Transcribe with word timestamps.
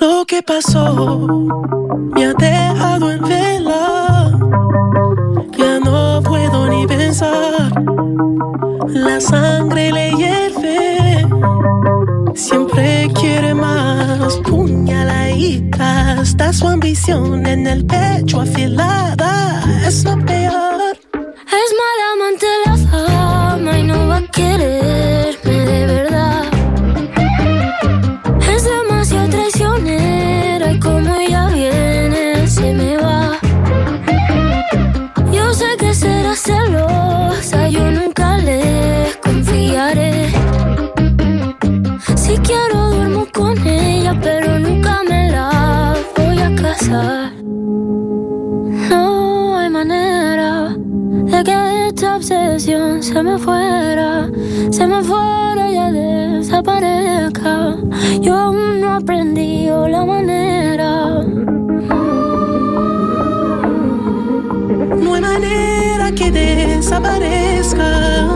Lo 0.00 0.24
que 0.26 0.42
pasó 0.42 1.28
me 2.12 2.26
ha 2.26 2.34
dejado 2.34 3.12
en 3.12 3.22
vela. 3.22 4.32
Ya 5.56 5.78
no 5.78 6.20
puedo 6.24 6.66
ni 6.68 6.84
pensar. 6.88 7.70
La 8.88 9.20
sangre 9.20 9.92
le 9.92 10.10
hierve. 10.16 11.28
Siempre 12.34 13.10
quiere 13.14 13.54
más. 13.54 14.36
Puñaladita. 14.38 16.20
Está 16.20 16.52
su 16.52 16.66
ambición 16.66 17.46
en 17.46 17.68
el 17.68 17.86
pecho 17.86 18.40
afilada. 18.40 19.62
Es 19.86 20.04
lo 20.04 20.18
peor. 20.18 20.65
Se 52.58 53.22
me 53.22 53.38
fuera, 53.38 54.30
se 54.70 54.86
me 54.86 55.02
fuera 55.02 55.70
ya 55.70 55.92
desaparezca. 55.92 57.76
Yo 58.20 58.34
aún 58.34 58.80
no 58.80 58.94
aprendí 58.94 59.66
la 59.66 60.04
manera. 60.06 61.22
No 65.02 65.14
hay 65.14 65.20
manera 65.20 66.10
que 66.12 66.30
desaparezca. 66.30 68.35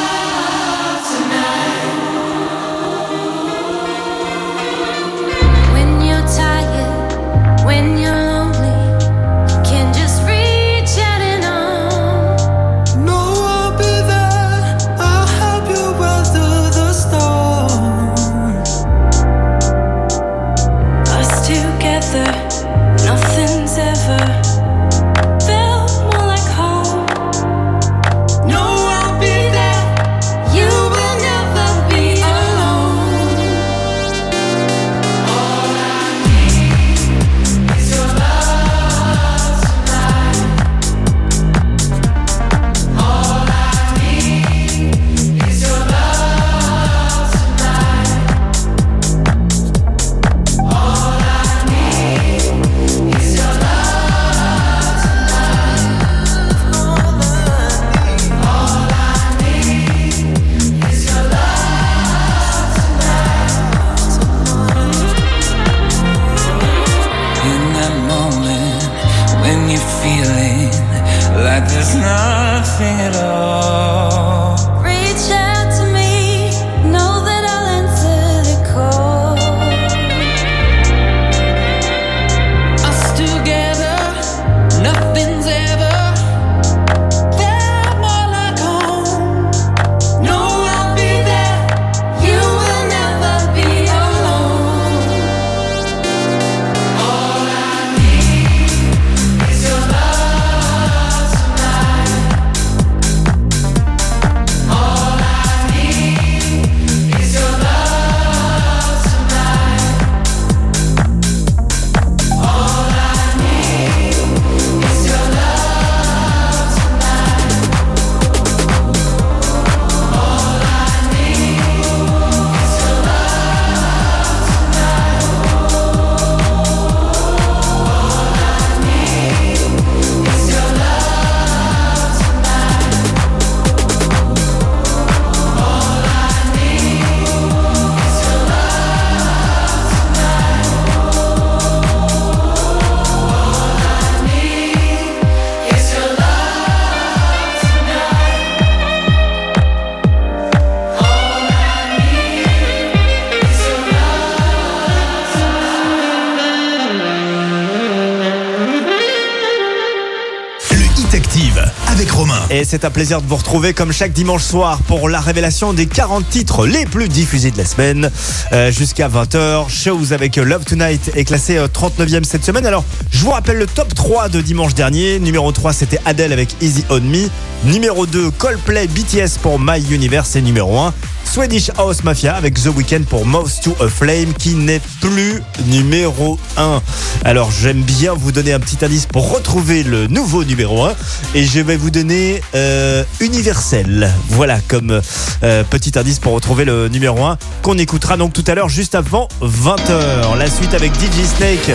C'est 162.71 162.85
un 162.85 162.89
plaisir 162.89 163.21
de 163.21 163.27
vous 163.27 163.35
retrouver 163.35 163.73
comme 163.73 163.91
chaque 163.91 164.13
dimanche 164.13 164.43
soir 164.43 164.79
pour 164.87 165.09
la 165.09 165.19
révélation 165.19 165.73
des 165.73 165.87
40 165.87 166.29
titres 166.29 166.65
les 166.65 166.85
plus 166.85 167.09
diffusés 167.09 167.51
de 167.51 167.57
la 167.57 167.65
semaine. 167.65 168.09
Euh, 168.53 168.71
Jusqu'à 168.71 169.09
20h, 169.09 169.67
Shows 169.67 170.13
avec 170.13 170.37
Love 170.37 170.63
Tonight 170.63 171.11
est 171.13 171.25
classé 171.25 171.57
euh, 171.57 171.67
39e 171.67 172.23
cette 172.23 172.45
semaine. 172.45 172.65
Alors, 172.65 172.85
je 173.11 173.25
vous 173.25 173.31
rappelle 173.31 173.57
le 173.57 173.65
top 173.65 173.93
3 173.93 174.29
de 174.29 174.39
dimanche 174.39 174.73
dernier. 174.73 175.19
Numéro 175.19 175.51
3, 175.51 175.73
c'était 175.73 175.99
Adele 176.05 176.31
avec 176.31 176.55
Easy 176.61 176.85
On 176.89 177.01
Me. 177.01 177.27
Numéro 177.65 178.05
2, 178.05 178.31
Coldplay 178.31 178.87
BTS 178.87 179.37
pour 179.41 179.59
My 179.59 179.83
Universe. 179.91 180.37
Et 180.37 180.41
numéro 180.41 180.79
1, 180.79 180.93
Swedish 181.31 181.71
House 181.77 182.03
Mafia 182.03 182.35
avec 182.35 182.55
The 182.55 182.67
Weeknd 182.75 183.03
pour 183.09 183.25
Mouse 183.25 183.61
to 183.61 183.73
a 183.79 183.87
Flame 183.87 184.33
qui 184.33 184.53
n'est 184.53 184.81
plus 184.99 185.41
numéro 185.67 186.37
1. 186.57 186.81
Alors 187.23 187.51
j'aime 187.51 187.83
bien 187.83 188.13
vous 188.13 188.33
donner 188.33 188.51
un 188.51 188.59
petit 188.59 188.83
indice 188.83 189.05
pour 189.05 189.31
retrouver 189.31 189.83
le 189.83 190.07
nouveau 190.07 190.43
numéro 190.43 190.83
1 190.83 190.93
et 191.35 191.45
je 191.45 191.61
vais 191.61 191.77
vous 191.77 191.89
donner 191.89 192.41
euh, 192.53 193.05
Universel. 193.21 194.11
Voilà 194.27 194.59
comme 194.67 194.99
euh, 195.43 195.63
petit 195.69 195.97
indice 195.97 196.19
pour 196.19 196.33
retrouver 196.33 196.65
le 196.65 196.89
numéro 196.89 197.23
1 197.23 197.37
qu'on 197.61 197.77
écoutera 197.77 198.17
donc 198.17 198.33
tout 198.33 198.43
à 198.47 198.53
l'heure 198.53 198.67
juste 198.67 198.93
avant 198.93 199.29
20h. 199.41 200.37
La 200.37 200.49
suite 200.49 200.73
avec 200.73 200.93
DJ 200.95 201.23
Snake 201.37 201.71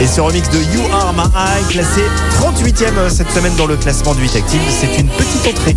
et 0.00 0.06
ce 0.06 0.22
remix 0.22 0.48
de 0.48 0.58
You 0.58 0.82
Are 0.94 1.12
My 1.12 1.28
Eye 1.36 1.64
classé 1.68 2.00
38e 2.40 3.10
cette 3.10 3.30
semaine 3.30 3.54
dans 3.56 3.66
le 3.66 3.76
classement 3.76 4.14
du 4.14 4.22
8 4.22 4.36
Active. 4.36 4.62
C'est 4.80 4.98
une 4.98 5.08
petite 5.08 5.46
entrée. 5.46 5.76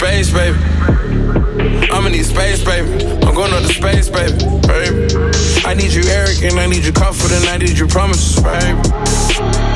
space, 0.00 0.32
baby. 0.32 0.56
I'ma 1.92 2.08
need 2.08 2.24
space, 2.24 2.64
baby. 2.64 2.88
I'm 3.20 3.36
going 3.36 3.52
up 3.52 3.60
to 3.60 3.68
space, 3.68 4.08
baby. 4.08 4.32
baby. 4.64 5.12
I 5.68 5.76
need 5.76 5.92
you 5.92 6.00
arrogant, 6.08 6.56
I 6.56 6.64
need 6.72 6.88
you 6.88 6.92
confident, 6.92 7.44
I 7.52 7.58
need 7.58 7.76
your 7.76 7.86
promises, 7.86 8.40
baby. 8.40 8.80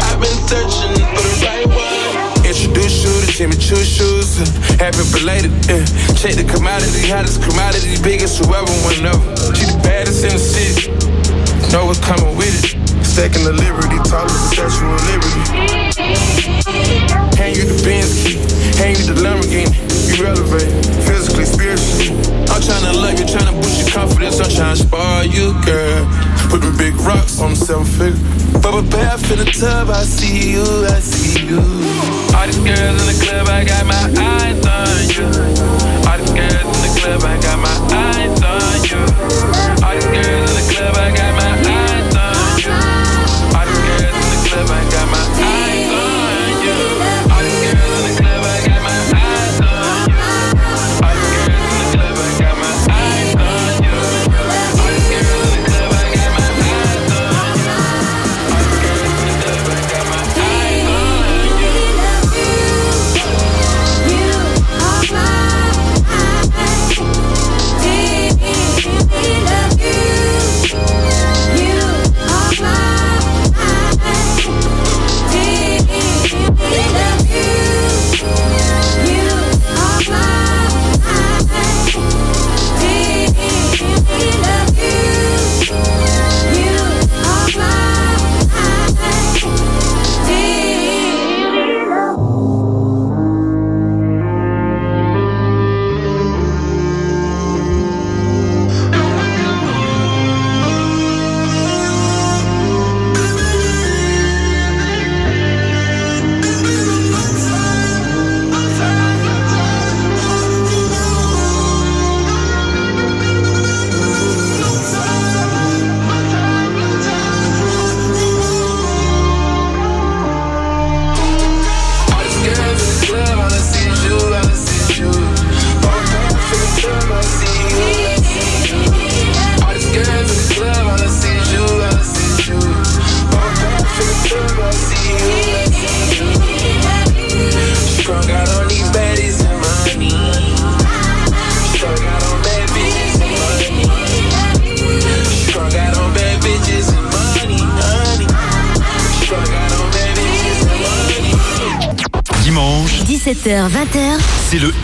I've 0.00 0.16
been 0.24 0.40
searching 0.48 0.96
for 1.12 1.20
the 1.20 1.44
right 1.44 1.68
one. 1.68 2.40
Introduce 2.40 3.04
you 3.04 3.12
to 3.20 3.28
Jimmy 3.36 3.60
Choo 3.60 3.84
shoes. 3.84 4.40
Happy 4.80 5.04
belated, 5.12 5.52
uh, 5.68 5.84
check 6.16 6.40
the 6.40 6.48
commodity, 6.48 7.04
hottest 7.04 7.44
commodity, 7.44 8.00
biggest 8.00 8.40
whoever, 8.40 8.72
whenever. 8.88 9.20
She 9.52 9.68
the 9.68 9.76
baddest 9.84 10.24
in 10.24 10.32
the 10.32 10.40
city. 10.40 10.88
Know 11.68 11.84
what's 11.84 12.00
coming 12.00 12.32
with 12.34 12.64
it. 12.64 12.72
Stacking 13.04 13.44
the 13.44 13.52
liberty, 13.52 14.00
talking 14.08 14.32
the 14.32 14.56
sexual 14.56 14.88
liberty. 15.04 17.03
Hand 17.36 17.56
you 17.56 17.64
the 17.64 17.82
Benz 17.82 18.22
key, 18.22 18.38
hand 18.78 18.98
you 18.98 19.12
the 19.12 19.20
Lamborghini. 19.20 19.75
You 20.16 20.26
elevate, 20.26 20.70
physically, 21.02 21.44
spiritually. 21.44 22.14
I'm 22.46 22.62
tryna 22.62 22.94
love 22.94 23.19
you, 23.19 23.26
tryna 23.26 23.54
boost 23.60 23.82
your 23.82 23.90
confidence. 23.90 24.38
I'm 24.38 24.50
tryna 24.50 24.76
spoil 24.76 25.25
you, 25.25 25.52
girl. 25.66 26.06
Putting 26.50 26.76
big 26.76 26.94
rocks 27.02 27.40
on 27.40 27.50
the 27.50 27.56
seven 27.56 27.84
figure. 27.84 28.20
Bubble 28.60 28.82
bath 28.88 29.31
in 29.32 29.38
the 29.38 29.50
tub, 29.50 29.90
I 29.90 30.04
see 30.04 30.52
you, 30.52 30.62
I 30.86 31.00
see 31.00 31.46
you. 31.46 31.58
All 32.36 32.46
these 32.46 32.62
girls 32.62 32.96
in 33.02 33.06
the 33.10 33.19
club, 33.26 33.48
I 33.48 33.64
got 33.64 33.84
my 33.86 34.03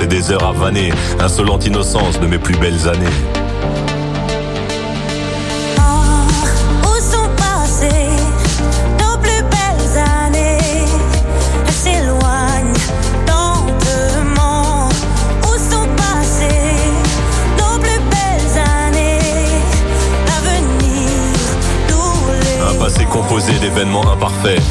Et 0.00 0.06
des 0.06 0.30
heures 0.30 0.44
à. 0.44 0.92
Insolente 1.18 1.66
innocence 1.66 2.20
de 2.20 2.26
mes 2.26 2.38
plus 2.38 2.56
belles 2.56 2.88
années. 2.88 3.45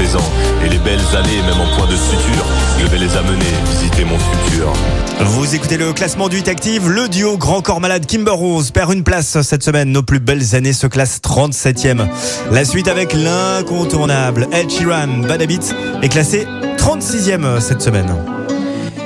Et 0.00 0.68
les 0.68 0.78
belles 0.78 0.98
années, 1.16 1.42
même 1.42 1.60
en 1.60 1.76
point 1.76 1.86
de 1.86 1.96
suture, 1.96 2.44
je 2.78 2.86
vais 2.86 2.98
les 2.98 3.16
amener 3.16 3.44
visiter 3.70 4.04
mon 4.04 4.18
futur. 4.18 4.72
Vous 5.20 5.54
écoutez 5.54 5.76
le 5.76 5.92
classement 5.92 6.28
du 6.28 6.38
Hit 6.38 6.48
Active, 6.48 6.88
le 6.88 7.08
duo 7.08 7.36
Grand 7.36 7.60
Corps 7.60 7.80
Malade 7.80 8.06
Kimber 8.06 8.32
Rose 8.32 8.70
perd 8.70 8.92
une 8.92 9.04
place 9.04 9.40
cette 9.42 9.62
semaine. 9.62 9.90
Nos 9.90 10.02
plus 10.02 10.18
belles 10.18 10.54
années 10.54 10.72
se 10.72 10.86
classent 10.86 11.20
37e. 11.22 12.08
La 12.50 12.64
suite 12.64 12.88
avec 12.88 13.12
l'incontournable 13.12 14.48
Ed 14.52 14.70
Sheeran, 14.70 15.26
Bad 15.28 15.42
Habits 15.42 15.72
est 16.02 16.08
classé 16.08 16.46
36e 16.78 17.60
cette 17.60 17.82
semaine. 17.82 18.12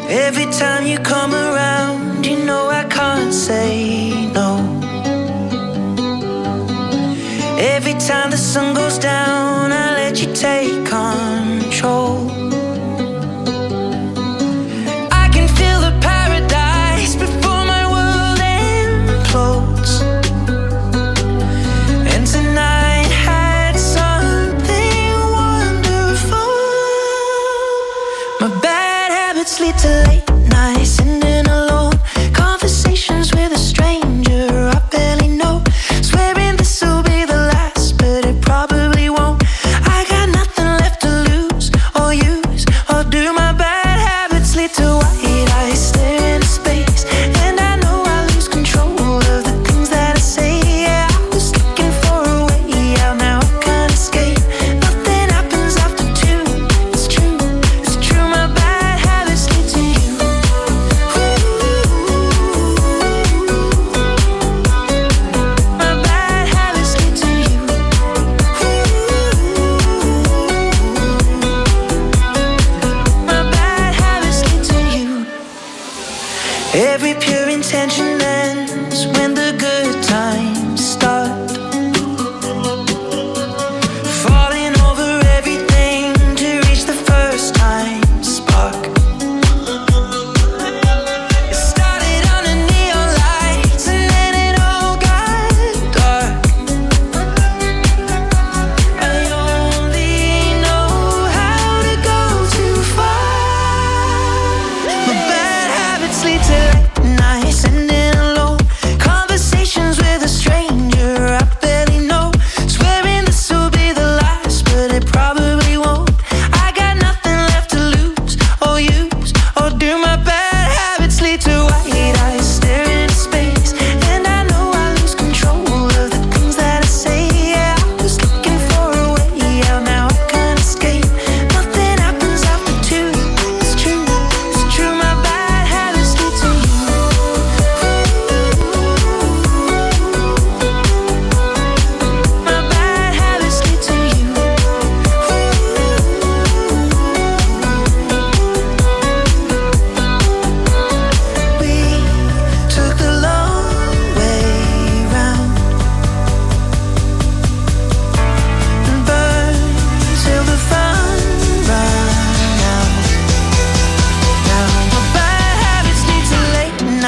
Every 0.09 0.47
time 0.47 0.87
you 0.87 0.99
come 1.03 1.35
around, 1.35 2.25
you 2.25 2.37
know 2.45 2.71
I 2.71 2.85
can't 2.89 3.33
say 3.33 4.29
no. 4.33 4.61
Every 7.59 7.95
time 7.95 8.31
the 8.31 8.39
sun 8.39 8.75
goes 8.75 8.99
down, 8.99 9.73
I 9.73 9.96
let 10.17 10.27
you 10.27 10.35
take 10.35 10.87
control. 10.87 11.46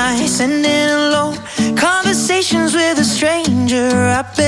nights 0.08 0.40
and 0.40 0.64
in 0.64 0.88
alone 0.88 1.36
conversations 1.76 2.74
with 2.74 2.98
a 2.98 3.04
stranger. 3.04 3.90
I've 4.18 4.34
been 4.36 4.47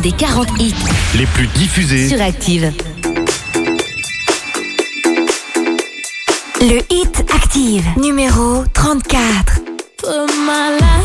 des 0.00 0.12
40 0.12 0.48
hits 0.58 0.74
les 1.16 1.26
plus 1.26 1.46
diffusés 1.48 2.08
sur 2.08 2.20
Active. 2.20 2.72
Le 6.60 6.80
hit 6.90 7.24
Active, 7.34 7.84
numéro 7.96 8.64
34. 8.72 9.60
Put 9.98 10.32
my 10.46 10.78
life 10.78 11.01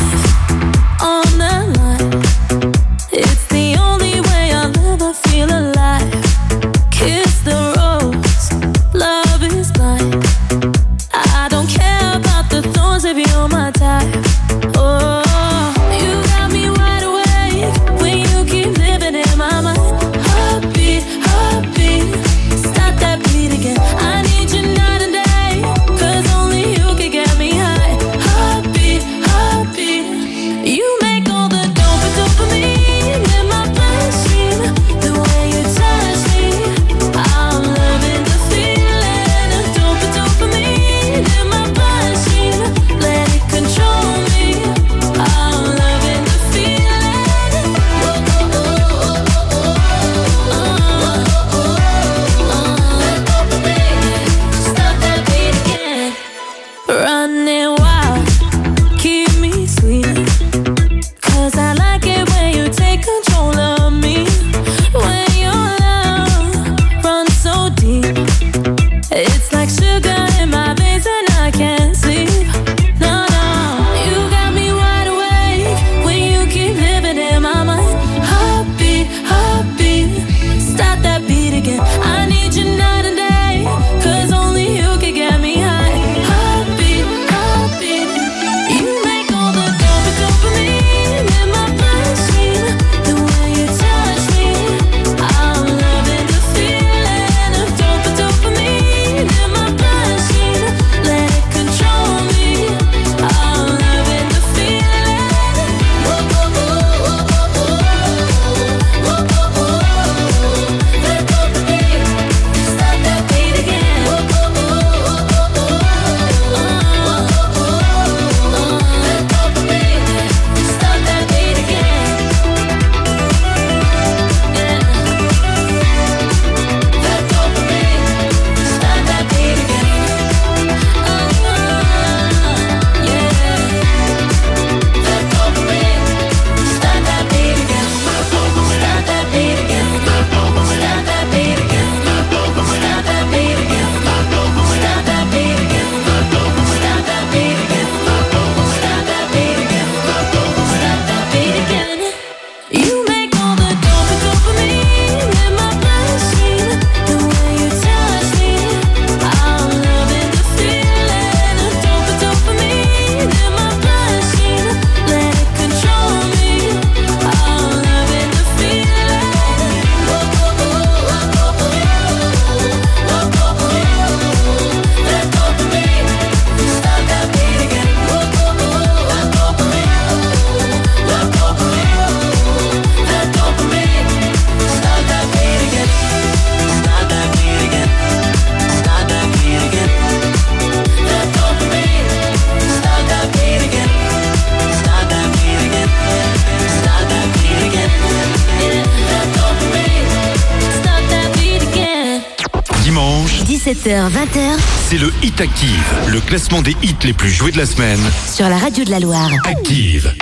17h, 204.08 204.12
20h 204.12 204.60
C'est 204.90 204.98
le 204.98 205.12
Hit 205.22 205.42
Active, 205.42 205.84
le 206.08 206.20
classement 206.22 206.62
des 206.62 206.76
hits 206.82 206.96
les 207.04 207.14
plus 207.14 207.30
joués 207.30 207.52
de 207.52 207.58
la 207.58 207.66
semaine. 207.66 208.00
sur 208.34 208.48
la 208.48 208.58
radio 208.58 208.84
de 208.86 208.92
la 208.92 209.00
Loire. 209.00 209.30
Active. 209.46 210.14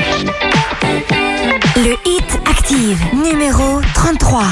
Le 1.77 1.91
hit 2.05 2.39
active 2.49 2.97
numéro 3.13 3.81
33. 3.93 4.43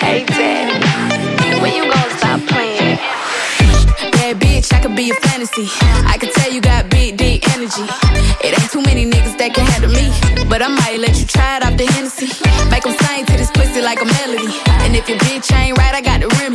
Hey 0.00 0.24
Daddy, 0.26 1.60
when 1.60 1.72
you 1.74 1.84
gonna 1.84 2.16
stop 2.18 2.40
playing? 2.46 2.98
Bad 4.12 4.38
bitch, 4.38 4.72
I 4.72 4.80
could 4.80 4.94
be 4.94 5.10
a 5.10 5.14
fantasy. 5.28 5.68
I 6.06 6.16
could 6.18 6.32
tell 6.32 6.52
you 6.52 6.60
got 6.60 6.88
big, 6.88 7.16
deep 7.16 7.42
energy. 7.56 7.82
It 8.44 8.58
ain't 8.58 8.70
too 8.70 8.82
many 8.82 9.06
niggas 9.06 9.36
that 9.38 9.54
can 9.54 9.66
handle 9.66 9.90
me. 9.90 10.12
But 10.48 10.62
I 10.62 10.68
might 10.68 10.98
let 11.00 11.18
you 11.18 11.26
try 11.26 11.56
it 11.56 11.64
off 11.64 11.76
the 11.76 11.86
Hennessy. 11.86 12.28
Make 12.70 12.86
'em 12.86 12.94
sing 13.06 13.24
to 13.26 13.32
this 13.36 13.50
pussy 13.50 13.80
like 13.80 14.00
a 14.02 14.04
melody. 14.04 14.52
And 14.84 14.94
if 14.94 15.08
your 15.08 15.18
bitch 15.18 15.50
ain't 15.54 15.78
right, 15.78 15.94
I 15.94 16.00
got 16.02 16.20
the 16.20 16.28
remedy. 16.40 16.51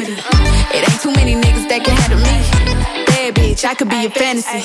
Many 1.27 1.43
niggas 1.43 1.67
that 1.67 1.83
can 1.83 1.91
handle 1.91 2.23
me. 2.23 2.39
Bad 3.03 3.35
bitch, 3.35 3.65
I 3.65 3.75
could 3.75 3.89
be 3.89 4.05
a 4.05 4.09
fantasy. 4.09 4.63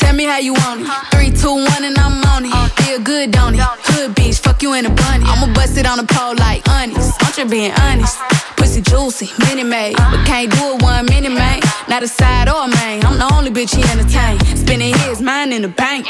Tell 0.00 0.14
me 0.16 0.24
how 0.24 0.38
you 0.38 0.54
want 0.54 0.80
it. 0.80 0.88
Three, 1.12 1.28
two, 1.36 1.52
one, 1.52 1.84
and 1.84 1.98
I'm 1.98 2.24
on 2.32 2.48
it. 2.48 2.72
Feel 2.80 2.98
good, 3.04 3.30
don't 3.30 3.52
it? 3.52 3.60
Hood 3.60 4.16
bitch, 4.16 4.40
fuck 4.40 4.62
you 4.62 4.72
in 4.72 4.86
a 4.86 4.88
bunny. 4.88 5.24
I'ma 5.28 5.52
bust 5.52 5.76
it 5.76 5.84
on 5.84 5.98
the 5.98 6.08
pole 6.08 6.34
like 6.36 6.66
honest. 6.66 7.20
I'm 7.20 7.32
just 7.36 7.50
being 7.50 7.72
honest. 7.76 8.16
Pussy 8.56 8.80
juicy, 8.80 9.28
mini 9.44 9.64
made. 9.64 9.98
But 9.98 10.24
can't 10.24 10.50
do 10.50 10.76
it 10.76 10.82
one 10.82 11.04
minute, 11.04 11.36
man. 11.36 11.60
Not 11.92 12.02
a 12.02 12.08
side 12.08 12.48
or 12.48 12.64
a 12.64 12.68
main. 12.80 13.04
I'm 13.04 13.20
the 13.20 13.28
only 13.36 13.50
bitch 13.50 13.76
he 13.76 13.84
entertain. 13.84 14.40
Spending 14.56 14.96
his 15.04 15.20
mind 15.20 15.52
in 15.52 15.60
the 15.60 15.68
bank. 15.68 16.08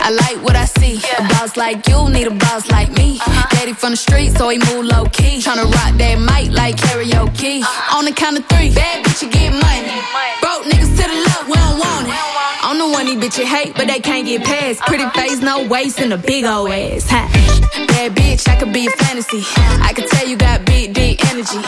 I 0.00 0.08
like 0.08 0.42
like 1.58 1.88
you 1.88 2.08
need 2.08 2.28
a 2.28 2.30
boss 2.30 2.70
like 2.70 2.88
me. 2.96 3.18
Uh-huh. 3.18 3.48
Daddy 3.50 3.72
from 3.74 3.90
the 3.90 3.96
street, 3.96 4.30
so 4.30 4.48
he 4.48 4.58
move 4.58 4.86
low 4.86 5.04
key. 5.06 5.42
Tryna 5.42 5.66
rock 5.66 5.92
that 5.98 6.16
mic 6.22 6.54
like 6.54 6.76
karaoke. 6.76 7.60
Uh-huh. 7.60 7.98
On 7.98 8.04
the 8.04 8.12
count 8.12 8.38
of 8.38 8.46
three, 8.46 8.70
bad 8.72 9.04
bitch, 9.04 9.22
you 9.22 9.28
get 9.28 9.50
money. 9.50 9.90
Broke 10.40 10.64
niggas 10.70 10.94
to 10.94 11.04
the 11.10 11.18
left, 11.26 11.44
we 11.50 11.58
don't 11.58 11.78
want 11.82 12.06
it. 12.06 12.14
I'm 12.62 12.78
the 12.78 12.88
one 12.88 13.06
these 13.06 13.18
bitches 13.18 13.44
hate, 13.44 13.74
but 13.74 13.88
they 13.88 13.98
can't 13.98 14.24
get 14.24 14.44
past. 14.44 14.80
Pretty 14.86 15.04
uh-huh. 15.04 15.20
face, 15.20 15.40
no 15.42 15.66
waist, 15.66 16.00
and 16.00 16.12
a 16.12 16.18
big 16.18 16.44
old 16.44 16.70
ass. 16.70 17.10
Ha. 17.10 17.26
Bad 17.88 18.14
bitch, 18.14 18.48
I 18.48 18.54
could 18.56 18.72
be 18.72 18.86
a 18.86 18.90
fantasy. 18.90 19.42
I 19.82 19.92
could 19.92 20.06
tell 20.06 20.26
you 20.26 20.36
got 20.36 20.64
big, 20.64 20.94
deep 20.94 21.18
energy. 21.26 21.58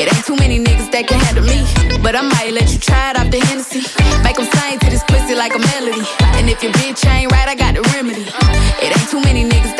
It 0.00 0.12
ain't 0.12 0.24
too 0.24 0.36
many 0.36 0.58
niggas 0.58 0.90
that 0.92 1.06
can 1.08 1.20
handle 1.20 1.44
me. 1.44 1.60
But 2.02 2.16
I 2.16 2.22
might 2.22 2.52
let 2.52 2.72
you 2.72 2.78
try 2.78 3.10
it 3.10 3.18
off 3.20 3.30
the 3.30 3.40
Hennessy. 3.40 3.84
Make 4.24 4.38
'em 4.38 4.48
sing 4.48 4.78
to 4.80 4.88
this 4.90 5.04
pussy 5.04 5.34
like 5.34 5.54
a 5.54 5.58
melody. 5.58 6.04
And 6.36 6.48
if 6.48 6.62
your 6.62 6.72
bitch 6.72 7.04
ain't 7.08 7.32
right, 7.32 7.48
I 7.48 7.54
got 7.54 7.74
the 7.74 7.82
remedy. 7.92 8.24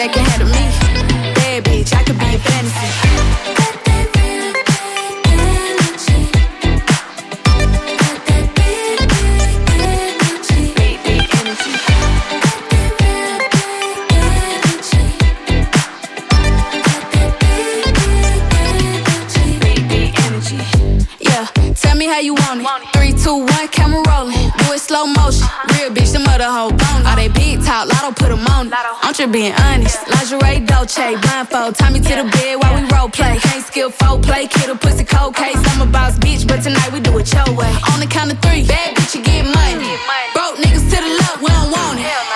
It 0.07 0.17
ain't 0.17 0.35
too 0.39 0.47
many 0.47 0.47
niggas 0.47 0.47
that 0.47 0.47
can 0.47 0.47
handle 0.47 0.49
me. 0.49 0.65
Bad 1.35 1.65
bitch, 1.65 1.93
I 1.93 2.03
could 2.05 2.19
be 2.19 2.27
a 2.27 2.39
fantasy. 2.39 2.87
Yeah, 21.19 21.47
tell 21.75 21.97
me 21.97 22.07
how 22.07 22.21
you 22.21 22.35
want 22.35 22.63
it. 22.63 22.93
Three, 22.93 22.96
two, 23.27 23.39
one, 23.43 23.69
camera 23.75 24.03
rolling. 24.07 24.51
Do 24.59 24.67
it 24.71 24.79
slow 24.79 25.05
motion. 25.07 25.47
Real 25.75 25.91
bitch, 25.91 26.13
the 26.15 26.21
mother 26.21 26.47
whole 26.47 26.71
bone. 26.71 27.03
All 27.07 27.17
they 27.17 27.29
big 27.29 27.59
talk, 27.67 27.89
lotto 27.91 28.13
put 28.15 28.31
'em 28.31 28.47
on. 28.55 28.71
I'm 29.03 29.15
just 29.19 29.33
being 29.33 29.55
honest. 29.67 29.99
Lingerie, 30.13 30.61
Dolce, 30.71 31.17
blindfold. 31.23 31.75
Tie 31.79 31.91
me 31.91 32.01
to 32.09 32.15
the 32.21 32.27
bed 32.35 32.55
while 32.61 32.75
we 32.77 32.83
role 32.95 33.11
play. 33.19 33.35
Can't 33.47 33.67
skill 33.67 33.91
folk 33.91 34.23
play, 34.23 34.47
kid 34.47 34.71
a 34.71 34.77
pussy 34.77 35.05
cold 35.05 35.35
case. 35.35 35.61
I'm 35.71 35.81
a 35.83 35.87
boss 35.87 36.15
bitch, 36.25 36.47
but 36.47 36.63
tonight 36.63 36.91
we 36.93 37.01
do 37.01 37.13
it 37.19 37.27
your 37.35 37.51
way. 37.61 37.73
On 37.91 37.99
the 37.99 38.07
count 38.07 38.31
of 38.33 38.39
three, 38.45 38.63
bad 38.63 38.95
bitch, 38.97 39.13
you 39.17 39.23
get 39.23 39.45
money. 39.61 39.91
Broke 40.37 40.57
niggas 40.63 40.87
to 40.93 40.99
the 41.05 41.13
left, 41.21 41.39
we 41.43 41.51
don't 41.51 41.71
want 41.77 41.99
it. 41.99 42.36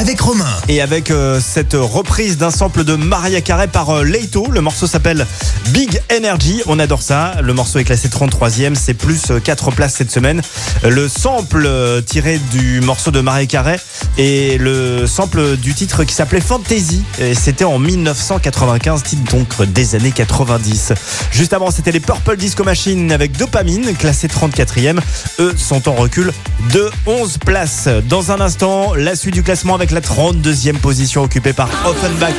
Avec 0.00 0.18
Romain. 0.22 0.48
Et 0.68 0.80
avec 0.80 1.10
euh, 1.10 1.40
cette 1.46 1.74
reprise 1.74 2.38
d'un 2.38 2.50
sample 2.50 2.84
de 2.84 2.94
Maria 2.94 3.42
Carey 3.42 3.68
par 3.68 3.90
euh, 3.90 4.02
Leito, 4.02 4.46
le 4.50 4.62
morceau 4.62 4.86
s'appelle 4.86 5.26
Big 5.72 6.00
Energy. 6.10 6.62
On 6.66 6.78
adore 6.78 7.02
ça. 7.02 7.34
Le 7.42 7.52
morceau 7.52 7.78
est 7.78 7.84
classé 7.84 8.08
33e, 8.08 8.74
c'est 8.74 8.94
plus 8.94 9.30
4 9.44 9.72
places 9.72 9.96
cette 9.96 10.10
semaine. 10.10 10.40
Le 10.88 11.06
sample 11.06 11.64
euh, 11.66 12.00
tiré 12.00 12.40
du 12.50 12.80
morceau 12.80 13.10
de 13.10 13.20
Maria 13.20 13.44
Carey 13.44 13.78
et 14.16 14.56
le 14.56 15.06
sample 15.06 15.58
du 15.58 15.74
titre 15.74 16.04
qui 16.04 16.14
s'appelait 16.14 16.40
Fantasy. 16.40 17.02
C'était 17.34 17.64
en 17.64 17.78
1995, 17.78 19.02
titre 19.02 19.30
donc 19.30 19.62
des 19.70 19.96
années 19.96 20.12
90. 20.12 20.94
Juste 21.30 21.52
avant, 21.52 21.70
c'était 21.70 21.92
les 21.92 22.00
Purple 22.00 22.38
Disco 22.38 22.64
Machine 22.64 23.12
avec 23.12 23.36
Dopamine, 23.36 23.94
classé 23.96 24.28
34e. 24.28 24.98
Eux 25.40 25.54
sont 25.58 25.90
en 25.90 25.92
recul 25.92 26.32
de 26.72 26.88
11 27.04 27.36
places. 27.44 27.88
Dans 28.08 28.32
un 28.32 28.40
instant, 28.40 28.94
la 28.94 29.14
suite 29.14 29.34
du 29.34 29.42
classement 29.42 29.74
avec 29.74 29.89
la 29.92 30.00
32e 30.00 30.76
position 30.78 31.22
occupée 31.22 31.52
par 31.52 31.68
Offenbach 31.86 32.34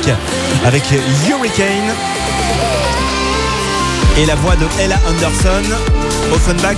avec 0.64 0.82
Hurricane. 1.28 1.94
Et 4.18 4.26
la 4.26 4.34
voix 4.36 4.54
de 4.56 4.66
Ella 4.80 4.96
Anderson. 5.08 5.62
Offenbach 6.32 6.76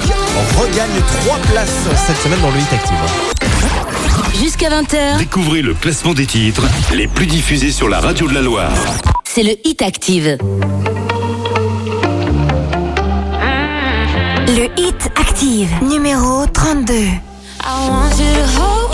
regagne 0.59 1.01
3 1.25 1.37
places 1.51 1.69
cette 2.07 2.17
semaine 2.23 2.41
dans 2.41 2.51
le 2.51 2.59
Hit 2.59 2.73
Active. 2.73 2.97
Jusqu'à 4.43 4.69
20h, 4.71 5.19
Découvrez 5.19 5.63
le 5.63 5.75
classement 5.75 6.15
des 6.15 6.27
titres 6.27 6.63
les 6.93 7.07
plus 7.07 7.27
diffusés 7.27 7.71
sur 7.73 7.89
la 7.89 8.01
radio 8.01 8.29
de 8.29 8.35
la 8.35 8.43
Loire. 8.43 8.71
c'est 9.25 9.43
le 9.43 9.55
hit 9.65 9.83
active. 9.83 10.39
Le 14.47 14.69
hit 14.81 15.11
active 15.17 15.69
numéro 15.83 16.47
32. 16.47 16.95
I 16.95 17.89
want 17.89 18.11
you 18.19 18.27
to 18.35 18.61
hold 18.61 18.94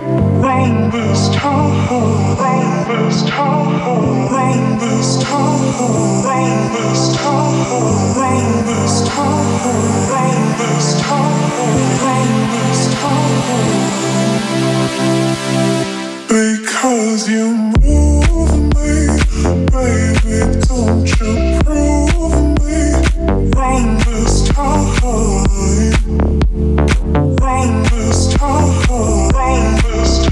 Baby, 19.71 20.61
don't 20.67 21.07
you 21.19 21.59
prove 21.63 22.35
me 22.63 23.51
wrong 23.55 23.97
this 24.05 24.49
time? 24.49 25.70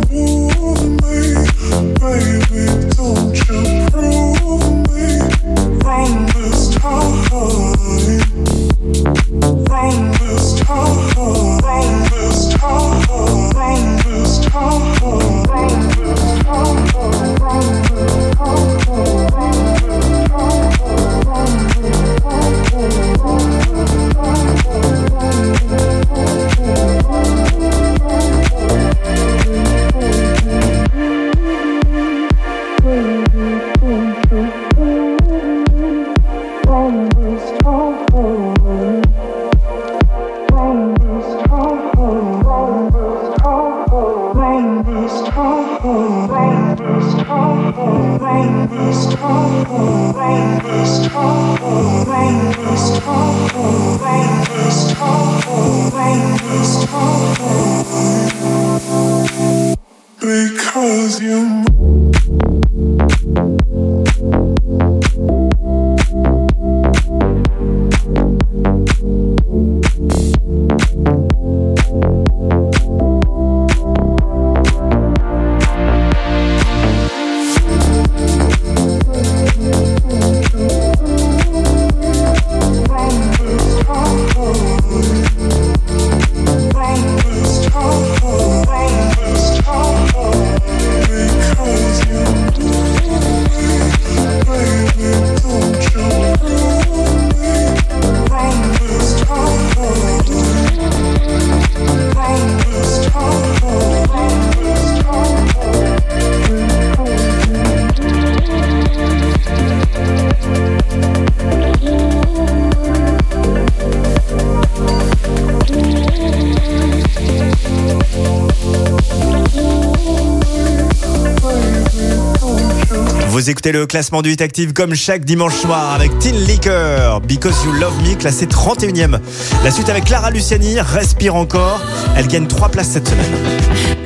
Le 123.71 123.87
classement 123.87 124.23
du 124.23 124.33
Hit 124.33 124.41
Active 124.41 124.73
comme 124.73 124.95
chaque 124.95 125.27
dimanche 125.27 125.55
soir 125.55 125.93
avec 125.93 126.19
Tin 126.21 126.33
Liquor, 126.33 127.21
Because 127.21 127.65
You 127.67 127.73
Love 127.73 128.03
Me, 128.03 128.15
classé 128.15 128.47
31e. 128.47 129.21
La 129.63 129.71
suite 129.71 129.91
avec 129.91 130.05
Clara 130.05 130.31
Luciani, 130.31 130.81
Respire 130.81 131.35
encore. 131.35 131.79
Elle 132.17 132.29
gagne 132.29 132.47
3 132.47 132.71
places 132.71 132.93
cette 132.93 133.09
semaine. 133.09 133.27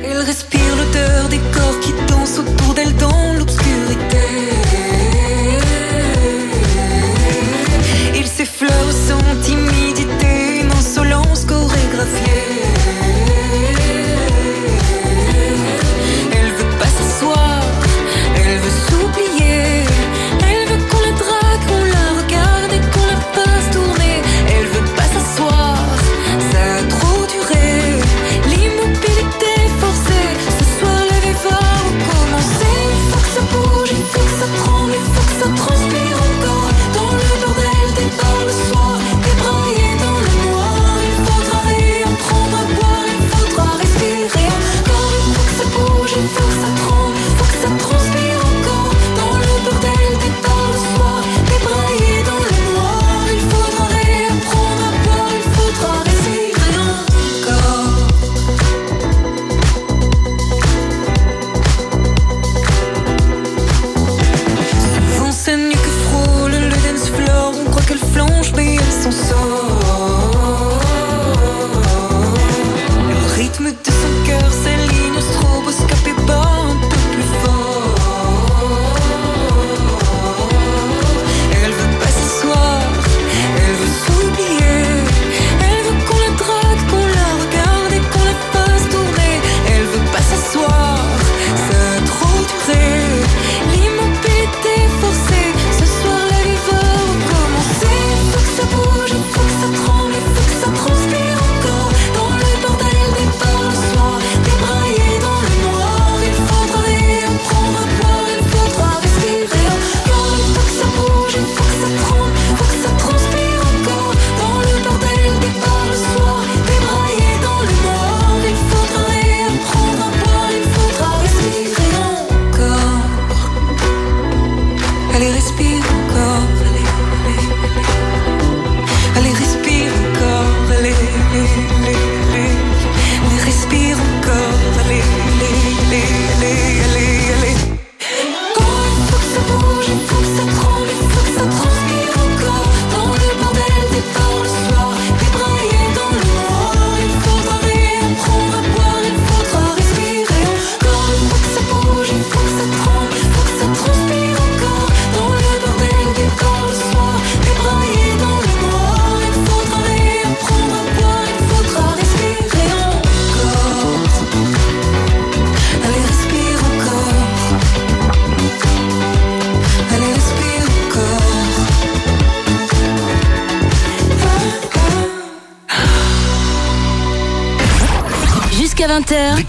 Elle 0.03 0.17
respire 0.17 0.59
l'odeur 0.77 1.29
des 1.29 1.39
corps 1.53 1.79
qui 1.79 1.93
dansent 2.09 2.39
autour 2.39 2.73
d'elle 2.73 2.93
dans 2.97 3.33
l'obscurité. 3.37 4.17
Il 8.15 8.27
s'effleure 8.27 8.69
sans 8.91 9.41
timidité, 9.41 10.61
une 10.63 10.71
insolence 10.71 11.45
chorégraphiée. 11.45 12.42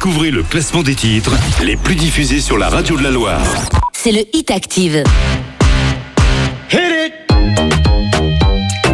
Découvrez 0.04 0.30
le 0.30 0.42
classement 0.42 0.82
des 0.82 0.94
titres 0.94 1.32
les 1.62 1.76
plus 1.76 1.94
diffusés 1.94 2.42
sur 2.42 2.58
la 2.58 2.68
radio 2.68 2.94
de 2.98 3.02
la 3.02 3.10
Loire. 3.10 3.40
c'est 3.94 4.12
le 4.12 4.20
Hit 4.34 4.50
Active. 4.50 5.02
Hit 6.70 6.78
it. 6.78 7.12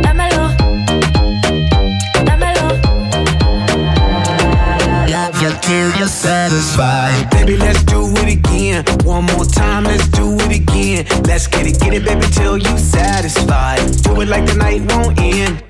Dámelo. 0.01 0.51
Dámelo. 2.25 2.69
Love 5.09 5.43
you 5.43 5.51
till 5.61 5.91
you're 5.99 6.07
satisfied. 6.07 7.29
Baby, 7.33 7.57
let's 7.57 7.83
do 7.87 8.07
it 8.19 8.39
again. 8.39 8.85
One 9.05 9.25
more 9.35 9.45
time, 9.45 9.83
let's 9.83 10.07
do 10.11 10.37
it 10.37 10.61
again. 10.61 11.07
Let's 11.27 11.49
get 11.49 11.67
it, 11.67 11.81
get 11.81 11.93
it, 11.93 12.05
baby, 12.05 12.27
till 12.31 12.57
you 12.57 12.79
satisfied. 12.79 13.81
Do 14.05 14.21
it 14.21 14.29
like 14.29 14.47
the 14.47 14.55
night 14.55 14.83
won't 14.93 15.19
end. 15.19 15.61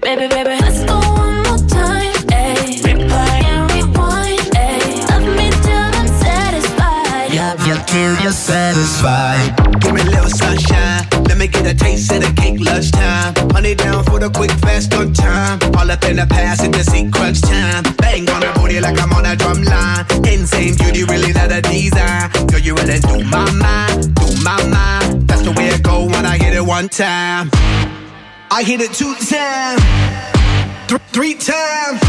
The 14.21 14.31
quick, 14.31 14.51
fast, 14.61 14.91
good 14.91 15.14
time. 15.14 15.59
All 15.77 15.91
up 15.91 16.05
in 16.05 16.16
the 16.16 16.27
past, 16.27 16.62
it 16.62 16.73
the 16.73 17.11
crunch 17.11 17.41
time. 17.41 17.83
Bang 17.97 18.29
on 18.31 18.41
the 18.41 18.53
booty 18.55 18.81
like 18.81 19.01
I'm 19.01 19.12
on 19.12 19.25
a 19.25 19.35
drum 19.35 19.62
line. 19.62 20.05
Insane 20.29 20.77
beauty, 20.77 21.05
really 21.05 21.33
not 21.33 21.51
a 21.51 21.61
design. 21.62 22.31
Girl, 22.47 22.61
you 22.61 22.75
really 22.75 23.01
do 23.01 23.25
my 23.25 23.51
mind, 23.51 24.14
do 24.14 24.27
my 24.45 24.61
mind. 24.68 25.27
That's 25.27 25.43
the 25.43 25.53
way 25.53 25.68
it 25.68 25.83
go 25.83 26.05
when 26.05 26.27
I 26.27 26.37
hit 26.37 26.55
it 26.55 26.64
one 26.64 26.89
time. 26.89 27.51
I 28.51 28.62
hit 28.62 28.81
it 28.81 28.93
two 28.93 29.14
times, 29.14 29.83
th- 30.89 31.01
three 31.12 31.35
times, 31.35 32.01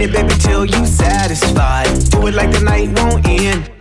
It, 0.00 0.12
baby, 0.12 0.34
till 0.38 0.64
you 0.64 0.86
satisfied. 0.86 1.88
Do 2.10 2.28
it 2.28 2.34
like 2.34 2.52
the 2.52 2.60
night 2.60 2.88
won't 3.00 3.26
end. 3.26 3.77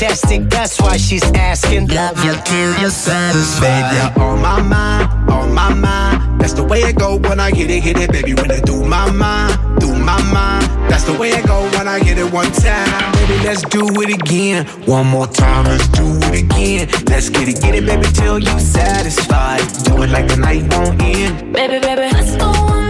Fantastic, 0.00 0.48
that's 0.48 0.80
why 0.80 0.96
she's 0.96 1.22
asking. 1.32 1.86
Love 1.88 2.24
you 2.24 2.32
till 2.44 2.80
you're 2.80 2.90
satisfied. 2.90 3.90
Baby, 3.90 3.96
you're 4.16 4.26
on 4.26 4.40
my 4.40 4.62
mind, 4.62 5.30
on 5.30 5.52
my 5.52 5.74
mind. 5.74 6.40
That's 6.40 6.54
the 6.54 6.64
way 6.64 6.80
it 6.80 6.96
go 6.96 7.18
when 7.18 7.38
I 7.38 7.50
hit 7.50 7.70
it, 7.70 7.82
hit 7.82 7.98
it, 7.98 8.10
baby. 8.10 8.32
When 8.32 8.50
it 8.50 8.64
do 8.64 8.82
my 8.82 9.10
mind, 9.10 9.58
do 9.78 9.94
my 9.94 10.20
mind. 10.32 10.64
That's 10.90 11.04
the 11.04 11.12
way 11.12 11.30
it 11.30 11.46
go 11.46 11.62
when 11.76 11.86
I 11.86 11.98
hit 11.98 12.16
it 12.16 12.32
one 12.32 12.50
time. 12.50 13.12
Baby, 13.12 13.44
let's 13.44 13.62
do 13.62 13.86
it 14.00 14.14
again. 14.14 14.64
One 14.86 15.06
more 15.06 15.26
time, 15.26 15.66
let's 15.66 15.86
do 15.88 16.06
it 16.32 16.44
again. 16.44 16.88
Let's 17.06 17.28
get 17.28 17.48
it, 17.48 17.60
get 17.60 17.74
it, 17.74 17.84
baby, 17.84 18.06
till 18.14 18.38
you 18.38 18.58
satisfied. 18.58 19.60
Do 19.84 20.02
it 20.02 20.10
like 20.10 20.28
the 20.28 20.36
night 20.36 20.62
won't 20.72 21.02
end. 21.02 21.52
Baby, 21.52 21.78
baby, 21.78 22.08
let's 22.12 22.36
go 22.36 22.50
one 22.50 22.89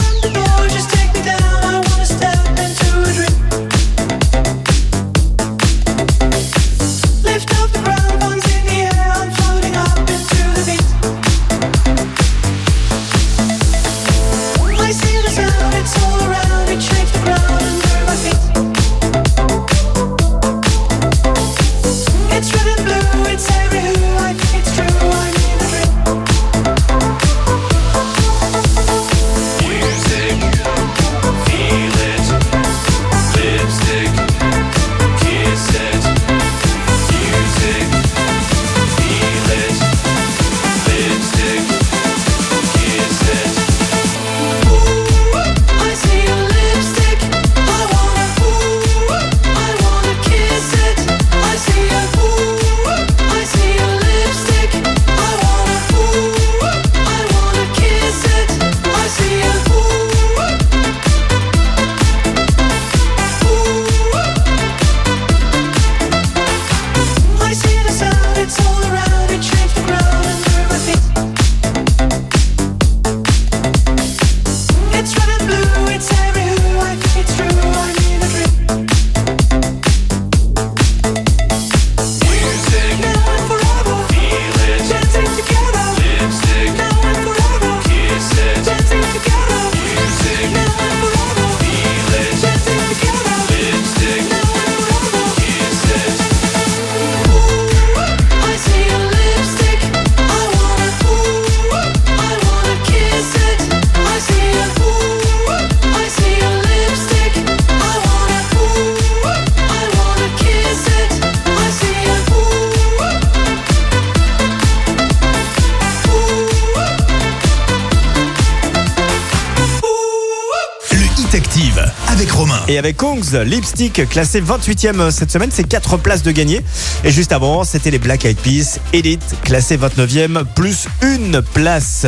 Kongs, 122.93 123.33
Lipstick, 123.45 124.07
classé 124.09 124.41
28e 124.41 125.11
cette 125.11 125.31
semaine, 125.31 125.49
c'est 125.51 125.67
4 125.67 125.97
places 125.97 126.23
de 126.23 126.31
gagné. 126.31 126.61
Et 127.03 127.11
juste 127.11 127.31
avant, 127.31 127.63
c'était 127.63 127.91
les 127.91 127.99
Black 127.99 128.25
Eyed 128.25 128.37
Peas, 128.37 128.79
Elite, 128.93 129.35
classé 129.43 129.77
29e, 129.77 130.43
plus 130.55 130.87
une 131.01 131.41
place. 131.41 132.05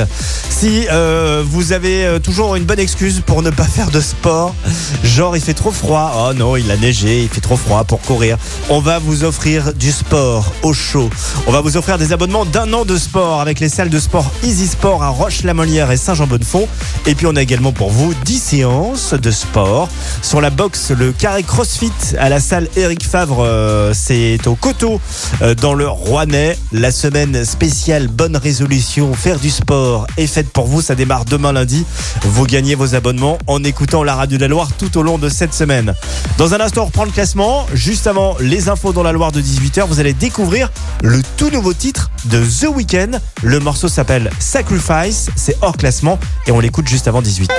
Si 0.50 0.88
euh, 0.92 1.44
vous 1.46 1.74
avez 1.74 2.06
euh, 2.06 2.20
toujours 2.20 2.56
une 2.56 2.64
bonne 2.64 2.80
excuse 2.80 3.22
pour 3.26 3.42
ne 3.42 3.50
pas 3.50 3.64
faire 3.66 3.92
de 3.92 4.00
sport, 4.00 4.56
genre 5.04 5.36
il 5.36 5.42
fait 5.42 5.54
trop 5.54 5.72
froid, 5.72 6.30
oh 6.30 6.34
non, 6.34 6.56
il 6.56 6.70
a 6.72 6.78
neigé, 6.78 7.24
il 7.24 7.30
fait 7.30 7.42
trop 7.42 7.58
froid 7.58 7.84
pour 7.84 8.02
courir, 8.02 8.38
on 8.70 8.80
va 8.80 9.00
vous 9.00 9.24
offrir 9.24 9.74
du 9.74 9.92
sport 9.92 10.54
au 10.64 10.74
chaud. 10.74 11.10
On 11.48 11.52
va 11.52 11.62
vous 11.62 11.78
offrir 11.78 11.98
des 11.98 12.14
abonnements 12.14 12.46
d'un 12.46 12.72
an 12.74 12.86
de 12.86 12.98
sport 12.98 13.42
avec 13.42 13.60
les 13.60 13.70
salles 13.70 13.90
de 13.90 14.00
sport 14.00 14.32
Easy 14.44 14.68
Sport 14.68 15.04
à 15.04 15.10
Roche-la-Molière 15.10 15.92
et 15.92 15.98
Saint-Jean-Bonnefond. 15.98 16.68
Et 17.06 17.16
puis 17.16 17.28
on 17.28 17.36
a 17.36 17.42
également 17.42 17.72
pour 17.72 17.90
vous 17.90 18.14
10 18.26 18.40
séances 18.40 19.14
de 19.14 19.32
sport. 19.32 19.90
Sur 20.24 20.40
la 20.40 20.50
boxe, 20.50 20.92
le 20.92 21.12
carré 21.12 21.44
CrossFit 21.44 21.92
à 22.18 22.30
la 22.30 22.40
salle 22.40 22.70
Eric 22.78 23.06
Favre, 23.06 23.44
euh, 23.44 23.92
c'est 23.94 24.48
au 24.48 24.56
Coteau 24.56 25.02
euh, 25.42 25.54
dans 25.54 25.74
le 25.74 25.88
Rouennais. 25.88 26.58
La 26.72 26.92
semaine 26.92 27.44
spéciale 27.44 28.08
bonne 28.08 28.38
résolution, 28.38 29.14
faire 29.14 29.38
du 29.38 29.50
sport 29.50 30.08
est 30.16 30.26
faite 30.26 30.50
pour 30.50 30.66
vous. 30.66 30.82
Ça 30.82 30.96
démarre 30.96 31.26
demain 31.26 31.52
lundi. 31.52 31.86
Vous 32.24 32.46
gagnez 32.46 32.74
vos 32.74 32.96
abonnements 32.96 33.38
en 33.48 33.64
écoutant 33.66 34.02
la 34.02 34.16
radio 34.16 34.38
de 34.38 34.44
la 34.44 34.48
Loire 34.48 34.70
tout 34.78 34.98
au 34.98 35.04
long 35.04 35.18
de 35.18 35.28
cette 35.28 35.54
semaine. 35.54 35.94
Dans 36.38 36.54
un 36.54 36.62
instant, 36.62 36.84
on 36.84 36.86
reprend 36.86 37.06
le 37.06 37.12
classement. 37.12 37.68
Juste 37.74 38.08
avant 38.08 38.38
les 38.40 38.70
infos 38.70 38.94
dans 38.94 39.04
la 39.04 39.12
Loire 39.12 39.34
de 39.34 39.42
18h, 39.42 39.86
vous 39.88 40.00
allez 40.00 40.14
découvrir 40.14 40.72
le 41.04 41.22
tout 41.36 41.50
nouveau 41.50 41.74
titre 41.74 42.12
de 42.26 42.40
The 42.40 42.70
Weeknd. 42.74 43.20
Le 43.44 43.60
morceau 43.60 43.90
s'appelle 43.90 44.32
Sacrifice. 44.40 45.30
C'est 45.36 45.58
hors 45.62 45.76
classement 45.76 46.18
et 46.48 46.52
on 46.52 46.62
l'écoute 46.62 46.88
juste 46.88 47.10
avant 47.10 47.22
18. 47.22 47.52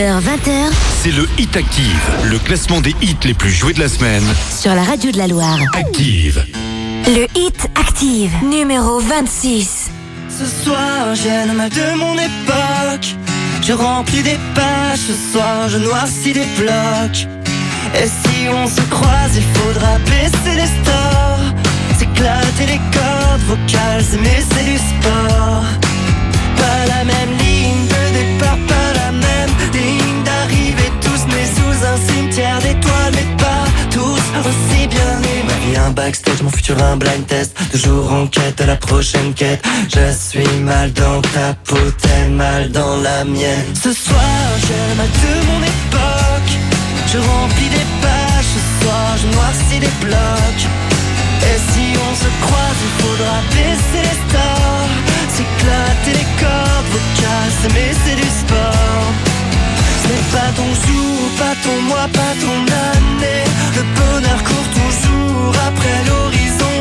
20h. 0.00 0.72
C'est 1.02 1.10
le 1.10 1.28
Hit 1.36 1.56
Active, 1.56 2.00
le 2.24 2.38
classement 2.38 2.80
des 2.80 2.94
hits 3.02 3.16
les 3.24 3.34
plus 3.34 3.50
joués 3.50 3.74
de 3.74 3.80
la 3.80 3.88
semaine. 3.88 4.24
Sur 4.50 4.74
la 4.74 4.82
radio 4.82 5.10
de 5.10 5.18
la 5.18 5.26
Loire. 5.26 5.58
Active. 5.74 6.42
Le 7.06 7.26
Hit 7.38 7.68
Active, 7.78 8.30
numéro 8.42 8.98
26. 8.98 9.90
Ce 10.30 10.64
soir, 10.64 11.14
j'ai 11.14 11.28
l'âme 11.28 11.68
de 11.68 11.98
mon 11.98 12.14
époque. 12.14 13.14
Je 13.62 13.74
remplis 13.74 14.22
des 14.22 14.38
pages, 14.54 15.00
ce 15.00 15.32
soir, 15.32 15.68
je 15.68 15.76
noircis 15.76 16.32
des 16.32 16.46
blocs. 16.56 17.28
Et 17.94 18.06
si 18.06 18.48
on 18.48 18.66
se 18.66 18.80
croise, 18.88 19.36
il 19.36 19.44
faudra 19.60 19.98
baisser 20.06 20.56
les 20.56 20.66
stores. 20.82 21.54
C'est 21.98 22.06
S'éclater 22.06 22.66
les 22.66 22.80
cordes 22.90 23.42
vocales, 23.48 24.04
mais 24.22 24.42
c'est 24.50 24.64
du 24.64 24.78
sport. 24.78 25.64
Pas 26.56 26.86
la 26.88 27.04
même 27.04 27.36
ligne 27.38 27.86
de 27.86 28.38
départ 28.38 28.69
cimetière 32.40 32.58
d'étoiles, 32.60 33.12
mais 33.14 33.36
pas 33.36 33.64
tous 33.90 34.22
aussi 34.48 34.88
bien 34.88 35.20
nés. 35.20 35.42
Ma 35.46 35.54
vie 35.66 35.76
un 35.76 35.90
backstage, 35.90 36.42
mon 36.42 36.50
futur 36.50 36.82
un 36.82 36.96
blind 36.96 37.26
test. 37.26 37.56
Toujours 37.70 38.12
en 38.12 38.26
quête 38.26 38.58
de 38.58 38.64
la 38.64 38.76
prochaine 38.76 39.34
quête. 39.34 39.62
Je 39.88 40.12
suis 40.12 40.60
mal 40.60 40.92
dans 40.92 41.20
ta 41.20 41.54
peau, 41.64 41.76
t'es 42.00 42.28
mal 42.28 42.70
dans 42.70 42.96
la 42.96 43.24
mienne. 43.24 43.74
Ce 43.74 43.92
soir, 43.92 44.40
j'ai 44.60 44.96
mal 44.96 45.08
de 45.24 45.46
mon 45.48 45.60
époque. 45.62 46.52
Je 47.12 47.18
remplis 47.18 47.68
des 47.68 47.86
pages, 48.00 48.50
ce 48.54 48.84
soir, 48.84 49.16
je 49.20 49.26
noircis 49.36 49.80
des 49.80 49.94
blocs. 50.00 50.66
Et 51.42 51.58
si 51.72 51.98
on 52.06 52.14
se 52.14 52.30
croise, 52.44 52.78
il 52.86 53.02
faudra 53.02 53.36
baisser 53.50 54.02
les 54.08 54.18
stores 54.28 54.88
S'éclater 55.34 56.12
les 56.18 56.44
cordes 56.44 56.88
vocales, 56.92 57.72
mais 57.74 57.92
c'est 58.04 58.16
du 58.16 58.28
sport 58.28 59.29
Pas 60.32 60.50
ton 60.56 60.64
jour, 60.64 61.30
pas 61.38 61.54
ton 61.64 61.82
mois, 61.82 62.08
pas 62.12 62.34
ton 62.40 62.58
année. 62.88 63.44
Le 63.76 63.82
bonheur 63.98 64.42
court 64.42 64.68
toujours 64.80 65.54
après 65.68 65.98
l'horizon. 66.06 66.74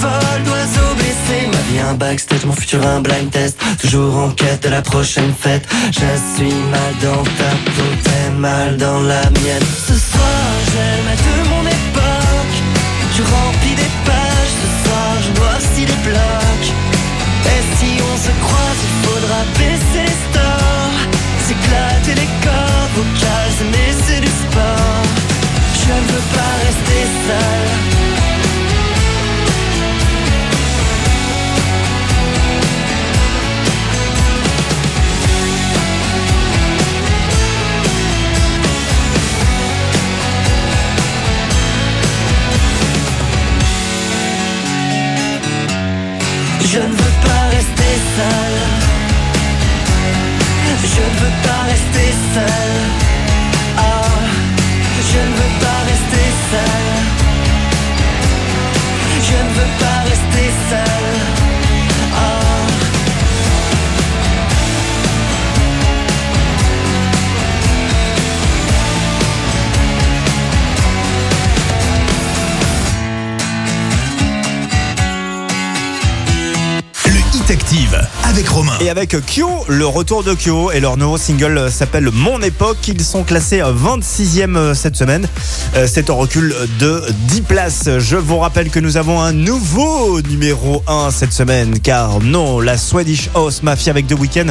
Vol 0.00 0.42
d'oiseau 0.44 0.94
blessé 0.96 1.48
Ma 1.52 1.62
vie 1.70 1.80
un 1.80 1.94
backstage, 1.94 2.44
mon 2.44 2.52
futur 2.52 2.86
un 2.86 3.00
blind 3.00 3.30
test. 3.30 3.58
Toujours 3.80 4.16
en 4.16 4.30
quête 4.30 4.62
de 4.64 4.68
la 4.68 4.82
prochaine 4.82 5.32
fête. 5.38 5.66
Je 5.86 6.08
suis 6.36 6.54
mal 6.70 6.92
dans 7.02 7.22
ta 7.22 7.50
peau, 7.72 7.88
t'es 8.04 8.30
mal 8.36 8.76
dans 8.76 9.00
la 9.00 9.22
mienne. 9.30 9.68
Ce 9.86 9.94
soir, 9.94 10.37
avec 78.98 79.16
Kyo, 79.26 79.48
le 79.68 79.86
retour 79.86 80.24
de 80.24 80.34
Kyo 80.34 80.72
et 80.72 80.80
leur 80.80 80.96
nouveau 80.96 81.18
single 81.18 81.70
s'appelle 81.70 82.10
Mon 82.12 82.42
époque. 82.42 82.78
Ils 82.88 83.00
sont 83.00 83.22
classés 83.22 83.60
26e 83.60 84.74
cette 84.74 84.96
semaine. 84.96 85.28
Euh, 85.76 85.86
C'est 85.86 86.10
en 86.10 86.16
recul 86.16 86.54
de 86.78 87.02
10 87.28 87.42
places. 87.42 87.88
Je 87.98 88.16
vous 88.16 88.38
rappelle 88.38 88.70
que 88.70 88.80
nous 88.80 88.96
avons 88.96 89.20
un 89.20 89.32
nouveau 89.32 90.20
numéro 90.22 90.82
1 90.86 91.10
cette 91.10 91.32
semaine. 91.32 91.78
Car 91.80 92.20
non, 92.20 92.60
la 92.60 92.76
Swedish 92.76 93.30
House 93.34 93.62
Mafia 93.62 93.90
avec 93.90 94.06
The 94.06 94.18
Weeknd 94.18 94.46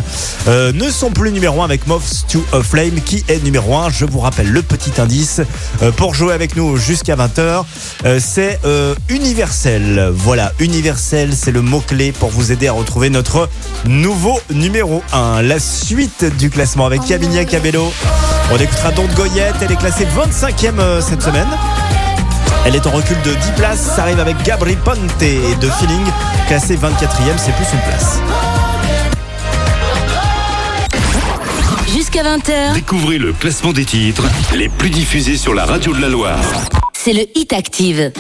euh, 0.47 0.71
ne 0.73 0.89
sont 0.89 1.11
plus 1.11 1.31
numéro 1.31 1.61
1 1.61 1.65
avec 1.65 1.87
Moths 1.87 2.25
to 2.31 2.43
a 2.53 2.61
Flame 2.61 3.01
qui 3.05 3.23
est 3.27 3.43
numéro 3.43 3.75
1. 3.75 3.89
Je 3.89 4.05
vous 4.05 4.19
rappelle 4.19 4.51
le 4.51 4.61
petit 4.61 4.99
indice 4.99 5.41
euh, 5.81 5.91
pour 5.91 6.13
jouer 6.13 6.33
avec 6.33 6.55
nous 6.55 6.77
jusqu'à 6.77 7.15
20h. 7.15 7.63
Euh, 8.05 8.19
c'est 8.23 8.59
universel. 9.09 10.11
Voilà, 10.13 10.51
universel, 10.59 11.31
c'est 11.35 11.51
le 11.51 11.61
mot-clé 11.61 12.11
pour 12.11 12.29
vous 12.29 12.51
aider 12.51 12.67
à 12.67 12.71
retrouver 12.73 13.09
notre 13.09 13.49
nouveau 13.85 14.39
numéro 14.53 15.03
1. 15.13 15.41
La 15.41 15.59
suite 15.59 16.25
du 16.37 16.49
classement 16.49 16.85
avec 16.85 17.03
Caminia 17.05 17.45
Cabello. 17.45 17.91
On 18.49 18.57
écoutera 18.57 18.91
Don't 18.91 19.09
Goyette, 19.13 19.55
elle 19.61 19.73
est 19.73 19.75
classée 19.75 20.05
25e 20.05 20.79
euh, 20.79 21.01
cette 21.07 21.21
semaine. 21.21 21.47
Elle 22.65 22.75
est 22.75 22.85
en 22.85 22.91
recul 22.91 23.15
de 23.23 23.31
10 23.33 23.51
places, 23.55 23.79
ça 23.95 24.01
arrive 24.03 24.19
avec 24.19 24.41
Gabri 24.43 24.75
Ponte 24.75 25.21
et 25.21 25.55
de 25.61 25.69
Feeling, 25.69 26.03
classé 26.47 26.75
24e, 26.75 27.37
c'est 27.37 27.53
plus 27.55 27.65
une 27.73 27.79
place. 27.87 28.19
Jusqu'à 31.93 32.23
20h, 32.23 32.73
Découvrez 32.73 33.17
le 33.17 33.31
classement 33.33 33.71
des 33.71 33.85
titres 33.85 34.23
les 34.53 34.67
plus 34.69 34.89
diffusés 34.89 35.37
sur 35.37 35.53
la 35.53 35.65
radio 35.65 35.93
de 35.93 36.01
la 36.01 36.09
Loire. 36.09 36.39
c'est 36.93 37.13
le 37.13 37.23
Hit 37.35 37.53
Active. 37.53 38.11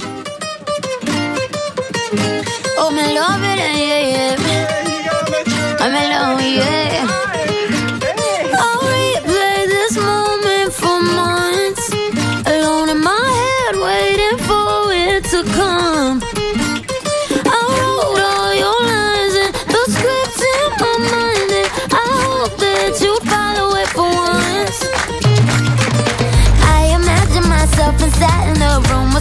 Oh, 2.79 2.89
love 2.91 3.43
it, 3.43 3.57
yeah, 3.57 4.01
yeah. 4.09 4.35
I'm 5.79 5.93
alone, 5.93 6.39
yeah. 6.41 6.96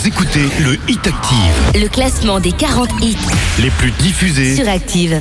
Vous 0.00 0.08
écoutez 0.08 0.48
le 0.60 0.78
Hit 0.88 1.06
Active, 1.06 1.82
Le 1.82 1.86
classement 1.86 2.40
des 2.40 2.52
40 2.52 2.88
hits 3.02 3.18
les 3.58 3.68
plus 3.68 3.90
diffusés. 3.90 4.56
sur 4.56 4.66
Active. 4.66 5.20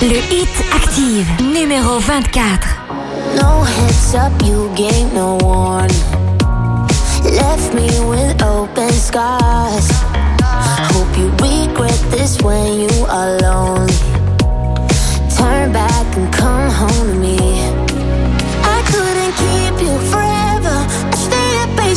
Le 0.00 0.16
Hit 0.32 0.48
Active, 0.74 1.26
numéro 1.52 1.98
24. 1.98 2.68
No 3.36 3.62
heads 3.64 4.14
up, 4.14 4.32
you 4.46 4.70
gave 4.74 5.12
no 5.12 5.36
warning. 5.42 5.94
Left 7.24 7.74
me 7.74 7.88
with 8.08 8.42
open 8.42 8.90
scars. 8.92 9.90
Hope 10.94 11.18
you 11.18 11.30
regret 11.32 11.98
this 12.10 12.38
when 12.42 12.80
you 12.80 13.04
are 13.10 13.36
lonely. 13.42 13.92
Turn 15.36 15.70
back 15.70 16.16
and 16.16 16.32
come 16.32 16.70
home 16.70 17.08
to 17.08 17.14
me. 17.20 17.87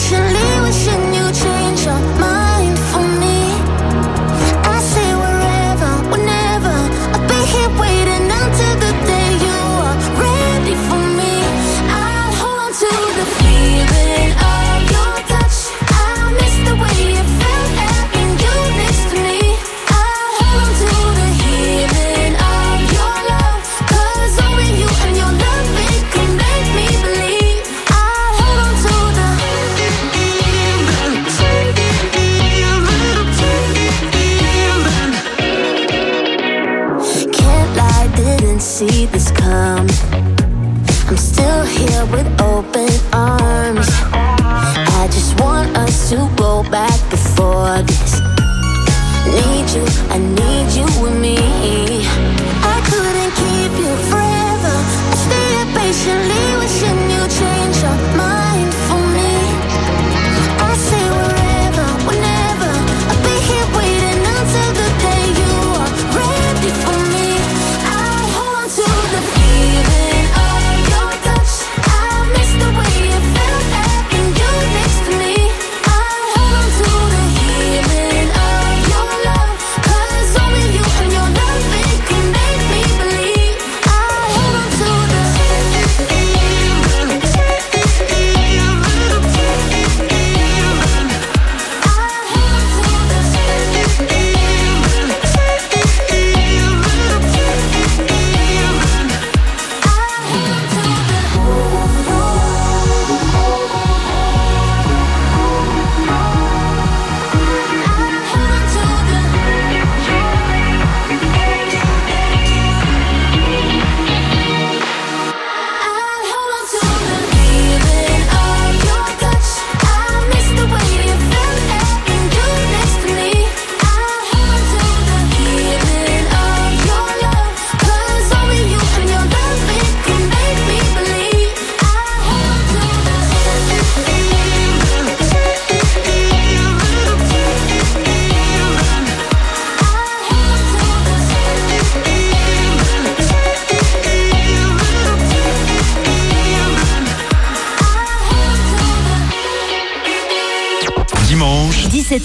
Stayed 0.02 0.18
patiently 0.18 0.62
wishing 0.62 1.14
you 1.14 1.32
change 1.32 1.86
your 1.86 2.00
mind 2.20 2.41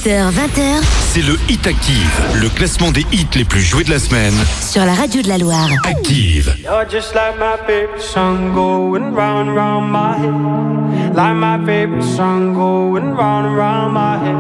20h. 0.07 0.85
C'est 1.13 1.23
le 1.23 1.37
Hit 1.49 1.67
Active, 1.67 2.23
le 2.41 2.49
classement 2.49 2.93
des 2.93 3.05
hits 3.11 3.27
les 3.35 3.45
plus 3.45 3.61
joués 3.61 3.83
de 3.83 3.91
la 3.91 3.99
semaine. 3.99 4.35
Sur 4.61 4.85
la 4.85 4.95
radio 4.95 5.21
de 5.21 5.29
la 5.29 5.37
Loire. 5.37 5.69
Active. 5.85 6.55
You're 6.63 6.89
just 6.89 7.13
like 7.13 7.37
my 7.41 7.57
favorite 7.67 8.01
song 8.01 8.55
going 8.55 9.13
round 9.15 9.53
round 9.57 9.91
my 9.91 10.17
head. 10.17 11.13
Like 11.17 11.35
my 11.35 11.59
favorite 11.67 12.05
song 12.05 12.55
going 12.55 13.17
round 13.17 13.57
round 13.57 13.95
my 13.95 14.19
head. 14.19 14.37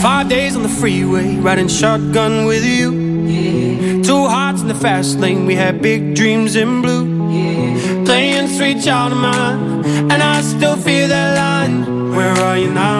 Five 0.00 0.30
days 0.30 0.56
on 0.56 0.62
the 0.62 0.68
freeway, 0.68 1.36
riding 1.36 1.68
shotgun 1.68 2.46
with 2.46 2.64
you. 2.64 2.92
Yeah. 3.26 4.02
Two 4.02 4.26
hearts 4.26 4.62
in 4.62 4.68
the 4.68 4.74
fast 4.74 5.18
lane, 5.18 5.44
we 5.44 5.54
had 5.54 5.82
big 5.82 6.14
dreams 6.14 6.56
in 6.56 6.80
blue. 6.80 7.04
Yeah. 7.28 8.04
Playing 8.06 8.48
sweet 8.48 8.82
child 8.82 9.12
of 9.12 9.18
mine, 9.18 9.84
and 10.10 10.22
I 10.22 10.40
still 10.40 10.78
feel 10.78 11.08
that 11.08 11.36
line. 11.36 12.14
Where 12.16 12.32
are 12.32 12.56
you 12.56 12.72
now? 12.72 12.99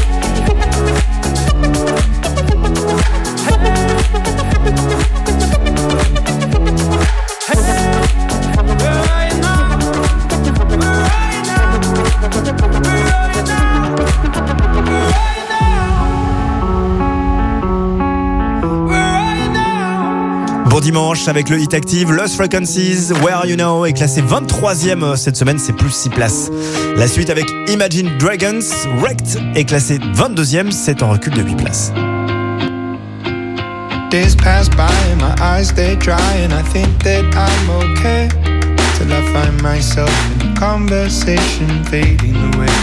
Dimanche 20.81 21.27
avec 21.27 21.49
le 21.49 21.59
Hit 21.59 21.75
Active, 21.75 22.11
Lost 22.11 22.35
Frequencies, 22.35 23.13
Where 23.21 23.45
You 23.45 23.55
Know 23.55 23.85
est 23.85 23.93
classé 23.93 24.21
23e 24.21 25.15
cette 25.15 25.37
semaine, 25.37 25.59
c'est 25.59 25.73
plus 25.73 25.91
6 25.91 26.09
places. 26.09 26.51
La 26.95 27.07
suite 27.07 27.29
avec 27.29 27.45
Imagine 27.67 28.09
Dragons, 28.17 28.65
Wrecked 28.99 29.39
est 29.55 29.65
classé 29.65 29.99
22e, 30.15 30.71
c'est 30.71 31.03
en 31.03 31.11
recul 31.11 31.33
de 31.33 31.43
8 31.43 31.55
places. 31.55 31.93
Days 34.09 34.35
pass 34.35 34.67
by 34.69 34.91
my 35.19 35.33
eyes 35.39 35.69
stay 35.69 35.95
dry 35.95 36.17
and 36.43 36.51
I 36.51 36.63
think 36.73 36.89
that 37.03 37.23
I'm 37.35 37.69
okay 37.69 38.27
till 38.97 39.13
I 39.13 39.21
find 39.31 39.61
myself 39.61 40.11
in 40.41 40.55
conversation 40.55 41.83
fading 41.85 42.35
away. 42.55 42.73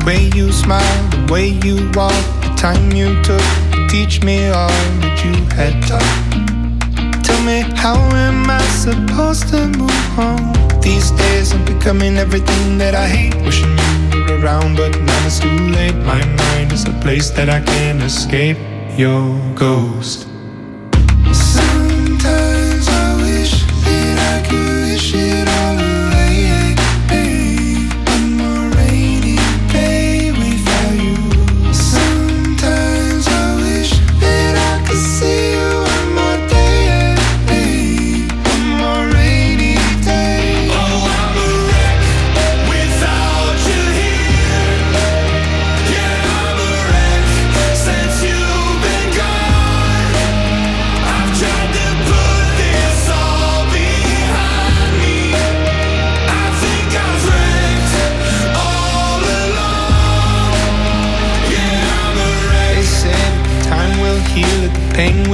The 0.00 0.04
way 0.04 0.30
you 0.34 0.50
smile, 0.50 0.82
the 1.10 1.32
way 1.32 1.48
you 1.64 1.88
walk, 1.94 2.12
the 2.42 2.52
time 2.56 2.90
you 2.90 3.14
took 3.22 3.40
to 3.40 3.63
teach 3.94 4.24
me 4.24 4.48
all 4.48 4.80
that 5.02 5.16
you 5.24 5.34
had 5.54 5.74
taught. 5.86 7.22
Tell 7.22 7.40
me 7.46 7.58
how 7.82 7.94
am 8.26 8.50
I 8.50 8.60
supposed 8.84 9.46
to 9.50 9.68
move 9.78 10.18
on? 10.18 10.40
These 10.80 11.12
days 11.12 11.52
I'm 11.52 11.64
becoming 11.64 12.16
everything 12.16 12.76
that 12.78 12.94
I 12.96 13.06
hate. 13.06 13.36
Wishing 13.46 13.70
you 14.12 14.20
were 14.26 14.40
around, 14.42 14.76
but 14.76 14.98
now 15.00 15.26
it's 15.26 15.38
too 15.38 15.58
late. 15.78 15.94
My 16.12 16.22
mind 16.42 16.72
is 16.72 16.84
a 16.88 16.94
place 17.04 17.30
that 17.36 17.48
I 17.48 17.60
can't 17.60 18.02
escape. 18.02 18.58
Your 18.98 19.38
ghost. 19.54 20.33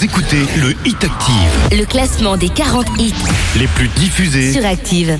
Vous 0.00 0.06
écoutez 0.06 0.46
le 0.56 0.70
Hit 0.86 1.04
Active, 1.04 1.78
Le 1.78 1.84
classement 1.84 2.38
des 2.38 2.48
40 2.48 2.86
hits 2.98 3.12
les 3.54 3.66
plus 3.66 3.88
diffusés. 3.88 4.50
sur 4.50 4.64
Active. 4.64 5.18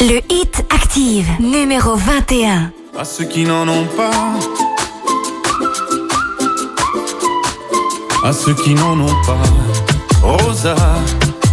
Le 0.00 0.20
Hit 0.28 0.64
Active, 0.70 1.28
numéro 1.38 1.94
21. 1.94 2.72
À 2.98 3.04
ceux 3.04 3.26
qui 3.26 3.44
n'en 3.44 3.68
ont 3.68 3.86
pas. 3.96 4.10
À 8.24 8.32
ceux 8.32 8.54
qui 8.54 8.74
n'en 8.74 8.98
ont 8.98 9.22
pas. 9.24 9.38
Rosa, 10.20 10.74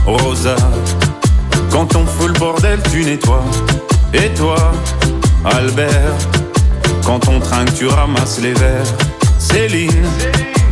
Rosa. 0.08 0.56
Quand 1.70 1.95
on 1.95 2.08
fout 2.08 2.30
le 2.30 2.39
bordel, 2.39 2.80
tu 2.91 3.04
nettoies. 3.04 3.45
Et 4.16 4.34
toi, 4.34 4.72
Albert. 5.45 6.16
Quand 7.06 7.28
on 7.28 7.39
trinque, 7.39 7.76
tu 7.76 7.86
ramasses 7.86 8.39
les 8.41 8.54
verres. 8.54 8.88
Céline, 9.38 10.04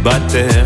Bataire. 0.03 0.65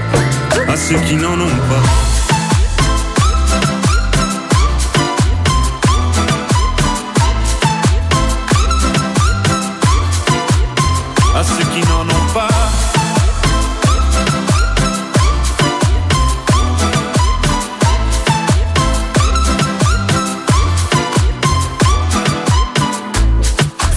À 0.51 0.75
ceux 0.75 0.99
qui 0.99 1.15
n'en 1.15 1.39
ont 1.39 1.47
pas. 1.69 1.81
À 11.35 11.43
ceux 11.43 11.63
qui 11.73 11.87
n'en 11.87 12.03
ont 12.03 12.33
pas. 12.33 12.49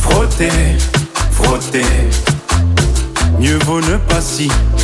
Frotter, 0.01 0.51
frotter. 1.33 1.85
Mieux 3.41 3.59
vaut 3.65 3.81
ne 3.81 3.97
pas 3.97 4.21
si 4.21 4.49
frotter, 4.49 4.84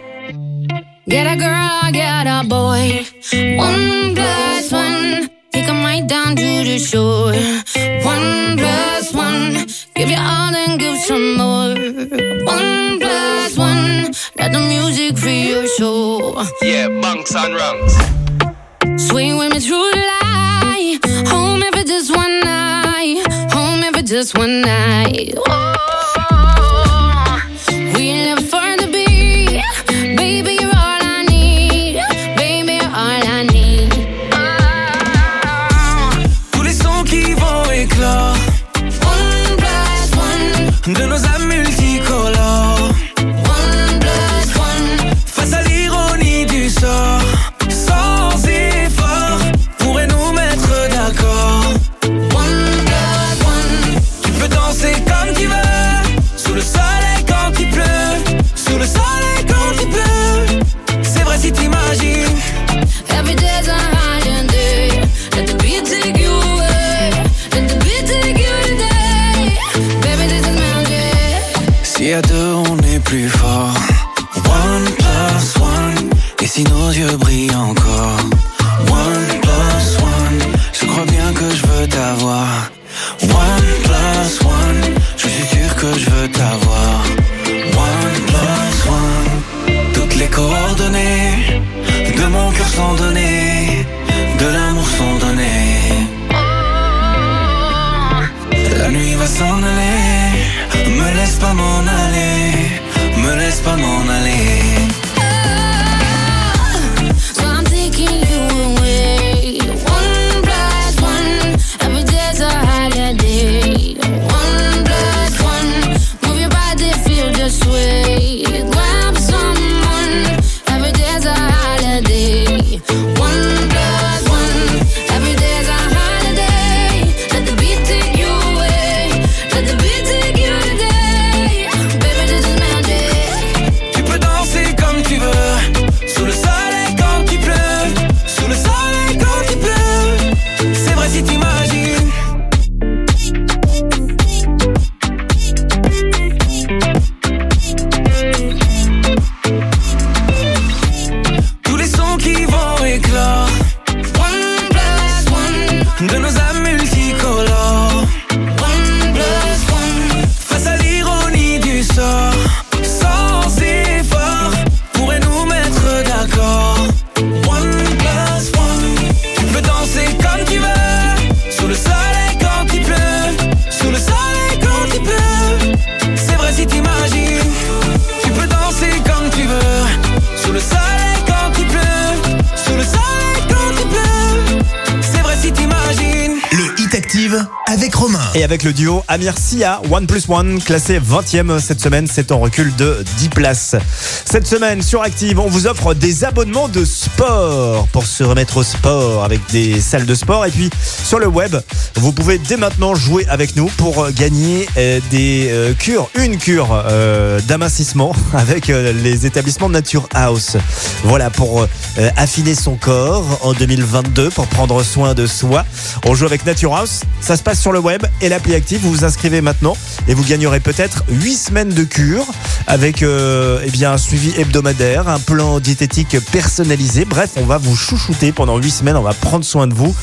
Amir 189.11 189.37
Sia, 189.37 189.81
One 189.91 190.07
Plus 190.07 190.29
One, 190.29 190.61
classé 190.61 190.97
20e 190.97 191.59
cette 191.59 191.81
semaine, 191.81 192.07
c'est 192.09 192.31
en 192.31 192.39
recul 192.39 192.73
de 192.77 193.03
10 193.17 193.27
places. 193.27 193.75
Cette 194.23 194.47
semaine 194.47 194.81
sur 194.81 195.01
Active, 195.01 195.37
on 195.37 195.49
vous 195.49 195.67
offre 195.67 195.93
des 195.93 196.23
abonnements 196.23 196.69
de 196.69 196.85
sport 196.85 197.89
pour 197.89 198.05
se 198.05 198.23
remettre 198.23 198.55
au 198.55 198.63
sport 198.63 199.25
avec 199.25 199.41
des 199.51 199.81
salles 199.81 200.05
de 200.05 200.15
sport. 200.15 200.45
Et 200.45 200.49
puis 200.49 200.69
sur 201.03 201.19
le 201.19 201.27
web, 201.27 201.57
vous 202.01 202.11
pouvez 202.13 202.39
dès 202.39 202.57
maintenant 202.57 202.95
jouer 202.95 203.27
avec 203.29 203.55
nous 203.55 203.67
pour 203.77 204.09
gagner 204.09 204.67
euh, 204.75 204.99
des 205.11 205.49
euh, 205.51 205.75
cures, 205.75 206.09
une 206.15 206.37
cure 206.37 206.69
euh, 206.71 207.39
d'amincissement 207.41 208.11
avec 208.33 208.71
euh, 208.71 208.91
les 208.91 209.27
établissements 209.27 209.69
Nature 209.69 210.09
House. 210.15 210.57
Voilà 211.03 211.29
pour 211.29 211.61
euh, 211.61 212.09
affiner 212.17 212.55
son 212.55 212.75
corps 212.75 213.39
en 213.43 213.53
2022, 213.53 214.31
pour 214.31 214.47
prendre 214.47 214.81
soin 214.81 215.13
de 215.13 215.27
soi. 215.27 215.63
On 216.03 216.15
joue 216.15 216.25
avec 216.25 216.43
Nature 216.43 216.75
House. 216.75 217.01
Ça 217.21 217.37
se 217.37 217.43
passe 217.43 217.61
sur 217.61 217.71
le 217.71 217.79
web 217.79 218.03
et 218.19 218.29
l'appli 218.29 218.55
Active. 218.55 218.81
Vous 218.81 218.91
vous 218.91 219.05
inscrivez 219.05 219.41
maintenant 219.41 219.77
et 220.07 220.13
vous 220.13 220.23
gagnerez 220.23 220.59
peut-être 220.59 221.03
8 221.09 221.35
semaines 221.35 221.69
de 221.69 221.83
cure 221.83 222.25
avec 222.67 223.03
euh, 223.03 223.59
eh 223.65 223.85
un 223.85 223.97
suivi 223.97 224.33
hebdomadaire, 224.37 225.07
un 225.07 225.19
plan 225.19 225.59
diététique 225.59 226.17
personnalisé. 226.31 227.05
Bref, 227.05 227.31
on 227.35 227.45
va 227.45 227.57
vous 227.57 227.75
chouchouter 227.75 228.31
pendant 228.31 228.57
8 228.57 228.71
semaines. 228.71 228.95
On 228.95 229.01
va 229.01 229.13
prendre 229.13 229.45
soin 229.45 229.67
de 229.67 229.73
vous. 229.73 229.95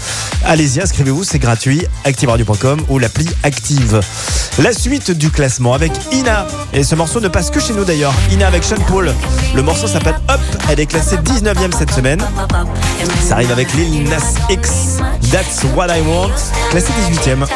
Allez-y, 0.44 0.80
inscrivez-vous, 0.80 1.24
c'est 1.24 1.38
gratuit. 1.38 1.84
ActiveRadio.com 2.04 2.80
ou 2.88 2.98
l'appli 2.98 3.26
Active. 3.42 4.00
La 4.58 4.72
suite 4.72 5.10
du 5.12 5.30
classement 5.30 5.74
avec 5.74 5.92
Ina. 6.12 6.46
Et 6.72 6.82
ce 6.82 6.94
morceau 6.94 7.20
ne 7.20 7.28
passe 7.28 7.50
que 7.50 7.60
chez 7.60 7.74
nous 7.74 7.84
d'ailleurs. 7.84 8.14
Ina 8.32 8.48
avec 8.48 8.64
Sean 8.64 8.80
Paul. 8.88 9.12
Le 9.54 9.62
morceau 9.62 9.86
s'appelle 9.86 10.18
Up. 10.30 10.40
Elle 10.68 10.80
est 10.80 10.86
classée 10.86 11.16
19e 11.16 11.76
cette 11.76 11.92
semaine. 11.92 12.20
Ça 13.26 13.34
arrive 13.34 13.52
avec 13.52 13.72
Lil 13.74 14.04
Nas 14.04 14.34
X. 14.50 14.98
That's 15.30 15.64
what 15.76 15.86
I 15.88 16.00
want. 16.00 16.32
Classé 16.70 16.92
18e. 17.10 17.46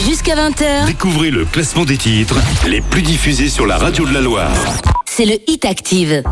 Jusqu'à 0.00 0.34
20h, 0.34 0.86
Découvrez 0.86 1.30
le 1.30 1.44
classement 1.44 1.84
des 1.84 1.96
titres 1.96 2.36
les 2.66 2.80
plus 2.80 3.02
diffusés 3.02 3.48
sur 3.48 3.66
la 3.66 3.78
radio 3.78 4.04
de 4.06 4.12
la 4.12 4.20
Loire. 4.20 4.50
c'est 5.06 5.24
le 5.24 5.34
Hit 5.48 5.64
Active. 5.64 6.22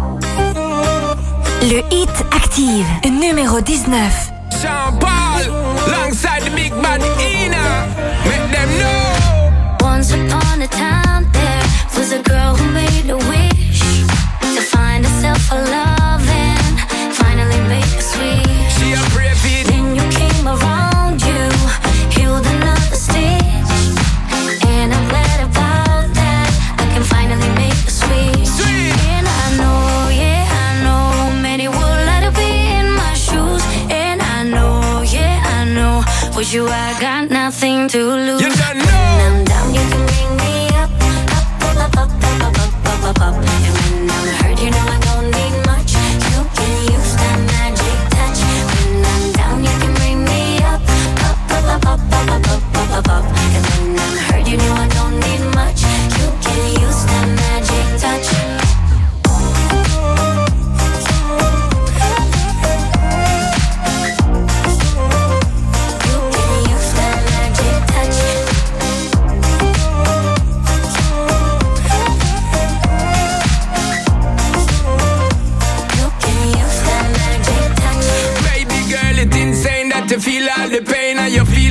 Le 1.63 1.83
Hit 1.93 2.11
Active, 2.35 2.87
numéro 3.11 3.61
19. 3.61 4.31
Sean 4.61 4.99
Paul, 4.99 5.53
alongside 5.87 6.43
the 6.45 6.51
big 6.55 6.73
bad 6.83 7.01
Ina. 7.21 7.87
Make 8.25 8.51
them 8.51 8.69
know. 8.79 9.87
Once 9.87 10.13
upon 10.13 10.63
a 10.63 10.67
time, 10.69 11.27
there 11.33 11.63
was 11.97 12.13
a 12.13 12.23
girl 12.23 12.57
who 12.57 12.65
made 12.73 13.11
a 13.11 13.17
wish 13.17 13.81
to 14.57 14.61
find 14.63 15.05
herself 15.07 15.53
a 15.53 15.57
love 15.57 16.29
and 16.29 16.81
finally 17.15 17.61
make 17.69 18.01
you 36.53 36.67
I 36.67 36.99
got 37.01 37.31
nothing 37.31 37.87
to 37.91 37.99
lose. 37.99 38.41
You 38.41 38.49
don't 38.49 38.79
When. 38.79 39.21
I'm 39.21 39.45
down, 39.45 39.73
you 39.73 39.81
can 39.93 40.07
bring 40.11 40.37
me 40.37 40.69
up, 40.83 40.91
up, 40.91 41.77
up, 41.77 41.97
up, 41.97 42.11
up, 42.11 42.43
up, 42.43 42.59
up, 42.59 42.87
up, 42.87 43.05
up, 43.05 43.21
up. 43.21 43.35
And 43.35 43.75
when 43.79 44.11
I'm 44.11 44.27
hurt, 44.41 44.59
you 44.61 44.71
know 44.71 44.87
I 44.89 44.99
don't 45.07 45.31
need 45.31 45.55
much. 45.67 45.93
You 45.95 46.41
can 46.57 46.75
use 46.91 47.15
that 47.23 47.39
magic 47.51 47.99
touch. 48.15 48.41
When 48.67 49.05
I'm 49.13 49.33
down, 49.33 49.63
you 49.63 49.75
can 49.79 49.95
bring 49.95 50.25
me 50.25 50.59
up, 50.65 50.83
up, 51.23 51.39
up, 51.55 51.87
up, 51.87 51.87
up, 51.87 52.29
up, 52.35 52.47
up, 52.51 52.77
up, 52.81 52.91
up, 52.99 53.09
up. 53.09 53.25
And 53.55 53.65
when 53.71 54.01
I'm 54.01 54.17
hurt, 54.27 54.49
you 54.49 54.57
know 54.57 54.75
I 54.75 54.89
don't 54.89 55.00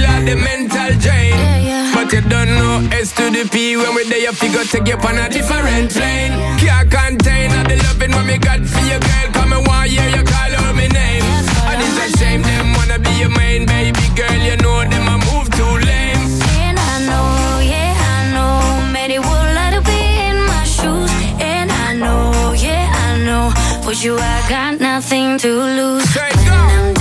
all 0.09 0.21
the 0.25 0.35
mental 0.35 0.91
drain. 1.03 1.33
Yeah, 1.33 1.69
yeah. 1.69 1.93
But 1.95 2.11
you 2.13 2.21
don't 2.21 2.51
know 2.59 2.87
S 2.91 3.11
to 3.17 3.25
the 3.29 3.47
P 3.51 3.77
when 3.77 3.93
we 3.95 4.03
there, 4.09 4.19
you 4.19 4.33
figure 4.33 4.63
take 4.63 4.87
you 4.87 4.97
on 4.97 5.17
a 5.17 5.29
different 5.29 5.91
plane. 5.91 6.33
Can't 6.59 6.89
contain 6.89 7.51
all 7.57 7.65
the 7.69 7.75
loving 7.85 8.11
what 8.11 8.25
me 8.25 8.37
got 8.37 8.61
for 8.65 8.83
you, 8.89 8.99
girl. 8.99 9.27
Come 9.33 9.53
and 9.53 9.65
one 9.67 9.89
year 9.89 10.07
you 10.15 10.23
call 10.23 10.51
out 10.61 10.73
my 10.75 10.87
name. 10.87 11.23
And 11.69 11.79
it's 11.85 11.97
a 12.03 12.07
shame 12.17 12.41
them 12.41 12.73
wanna 12.77 12.99
be 12.99 13.11
your 13.21 13.33
main 13.41 13.65
baby 13.65 14.05
girl. 14.19 14.39
You 14.47 14.55
know 14.63 14.77
them 14.91 15.05
a 15.13 15.15
move 15.27 15.47
too 15.57 15.73
lame. 15.87 16.23
And 16.65 16.77
I 16.79 16.95
know, 17.09 17.59
yeah, 17.73 17.93
I 18.13 18.19
know, 18.33 18.91
many 18.91 19.17
would 19.19 19.49
like 19.57 19.73
to 19.77 19.81
be 19.91 19.99
in 20.27 20.37
my 20.51 20.63
shoes. 20.75 21.11
And 21.39 21.69
I 21.71 21.93
know, 21.93 22.53
yeah, 22.57 22.85
I 23.05 23.09
know, 23.25 23.45
with 23.85 24.03
you 24.03 24.17
I 24.17 24.37
got 24.49 24.79
nothing 24.79 25.37
to 25.39 25.49
lose. 25.77 26.07
When 26.15 26.35
go. 26.47 26.98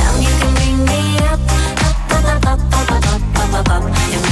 Up, 3.70 4.27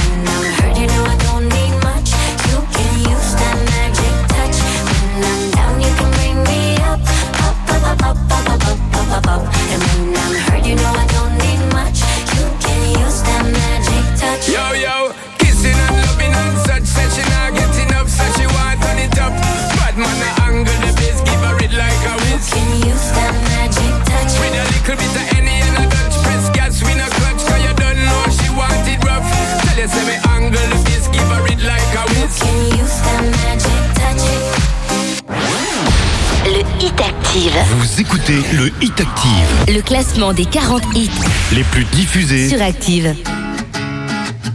Le 36.45 36.59
Hit 36.85 37.01
Active, 37.01 37.51
Vous 37.77 38.01
écoutez 38.01 38.37
le 38.53 38.67
Hit 38.81 38.99
Active, 38.99 39.75
le 39.75 39.81
classement 39.81 40.33
des 40.33 40.45
40 40.45 40.83
hits 40.95 41.09
les 41.51 41.63
plus 41.63 41.83
diffusés. 41.85 42.49
sur 42.49 42.61
Active. 42.61 43.15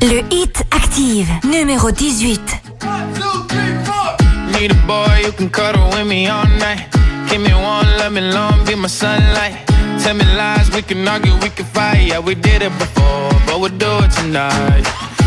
Le 0.00 0.20
Hit 0.34 0.62
Active, 0.70 1.28
numéro 1.44 1.90
18. 1.90 2.40
Need 4.52 4.70
a 4.70 4.74
boy 4.86 5.24
who 5.26 5.32
can 5.32 5.48
cuddle 5.48 5.88
with 5.92 6.06
me 6.06 6.28
all 6.28 6.46
night. 6.58 6.86
Give 7.28 7.40
me 7.40 7.52
one, 7.52 7.86
let 7.98 8.10
me 8.12 8.20
long, 8.20 8.64
be 8.66 8.74
my 8.76 8.88
sunlight. 8.88 9.54
Tell 10.02 10.14
me 10.14 10.24
lies, 10.36 10.70
we 10.74 10.82
can 10.82 11.06
argue, 11.08 11.32
we 11.42 11.50
can 11.50 11.64
fight. 11.66 12.06
Yeah, 12.08 12.20
we 12.20 12.34
did 12.34 12.62
it 12.62 12.72
before, 12.78 13.30
but 13.46 13.60
we'll 13.60 13.76
do 13.76 14.04
it 14.04 14.10
tonight. 14.12 14.86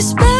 whisper 0.00 0.39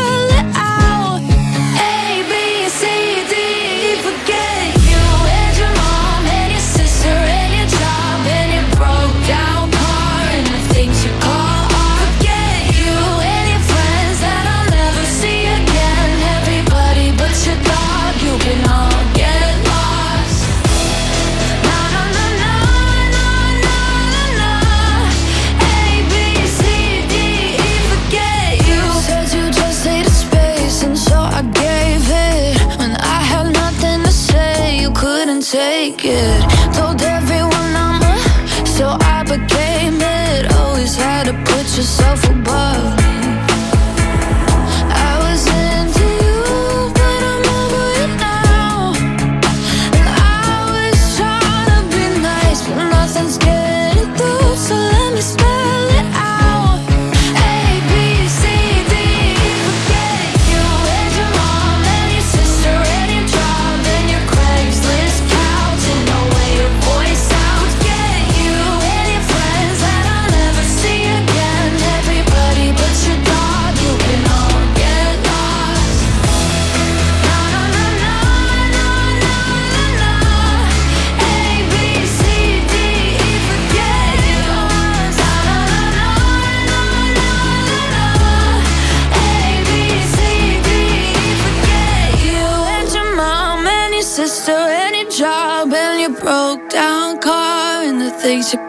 Always 40.98 41.24
to 41.24 41.32
put 41.44 41.76
yourself 41.76 42.24
above 42.30 43.19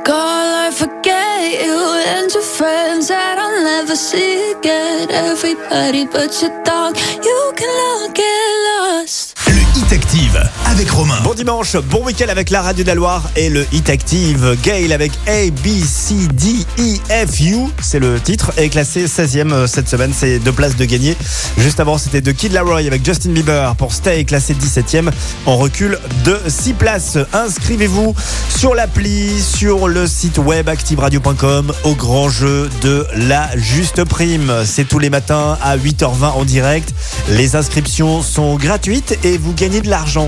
call 0.04 0.66
I 0.68 0.72
forget 0.72 1.64
you 1.64 1.78
and 2.14 2.32
your 2.34 2.44
friends 2.44 3.08
that 3.10 3.38
I'll 3.38 3.64
never 3.64 3.96
see 3.96 4.52
again. 4.52 5.12
Everybody 5.12 6.06
but 6.06 6.32
your 6.42 6.64
dog, 6.64 6.96
you 6.98 7.54
can 7.56 7.72
look 7.82 8.18
lost. 8.18 8.51
Active 9.92 10.42
avec 10.68 10.90
Romain. 10.90 11.20
Bon 11.22 11.34
dimanche, 11.34 11.76
bon 11.76 12.06
week-end 12.06 12.30
avec 12.30 12.50
la 12.50 12.62
radio 12.62 12.82
de 12.86 12.92
et 13.36 13.50
le 13.50 13.66
Hit 13.74 13.90
Active. 13.90 14.58
Gail 14.64 14.94
avec 14.94 15.12
A, 15.28 15.50
B, 15.50 15.68
C, 15.86 16.16
D, 16.34 16.66
E, 16.80 17.28
F, 17.28 17.42
U, 17.42 17.68
c'est 17.82 18.00
le 18.00 18.18
titre, 18.22 18.54
est 18.56 18.70
classé 18.70 19.06
16e 19.06 19.68
cette 19.68 19.90
semaine, 19.90 20.14
c'est 20.18 20.40
deux 20.40 20.54
places 20.54 20.78
de 20.78 20.86
gagner. 20.86 21.18
Juste 21.58 21.82
avant, 21.82 21.98
c'était 21.98 22.22
de 22.22 22.32
Kid 22.32 22.54
Laroi 22.54 22.78
avec 22.78 23.04
Justin 23.04 23.32
Bieber 23.32 23.76
pour 23.76 23.94
Stay, 23.94 24.24
classé 24.24 24.54
17e. 24.54 25.10
On 25.46 25.58
recule 25.58 26.00
de 26.24 26.40
6 26.48 26.74
places. 26.74 27.18
Inscrivez-vous 27.34 28.16
sur 28.50 28.74
l'appli, 28.74 29.42
sur 29.42 29.90
le 29.90 30.08
site 30.08 30.38
web 30.38 30.70
activeradio.com 30.70 31.74
au 31.84 31.96
grand 31.96 32.30
jeu 32.30 32.70
de 32.82 33.06
la 33.16 33.50
juste 33.58 34.06
prime. 34.06 34.54
C'est 34.64 34.88
tous 34.88 35.00
les 35.00 35.10
matins 35.10 35.58
à 35.62 35.76
8h20 35.76 36.24
en 36.24 36.46
direct. 36.46 36.94
Les 37.30 37.58
inscriptions 37.58 38.22
sont 38.22 38.56
gratuites 38.56 39.20
et 39.24 39.38
vous 39.38 39.54
gagnez 39.54 39.81
de 39.82 39.90
l'argent. 39.90 40.28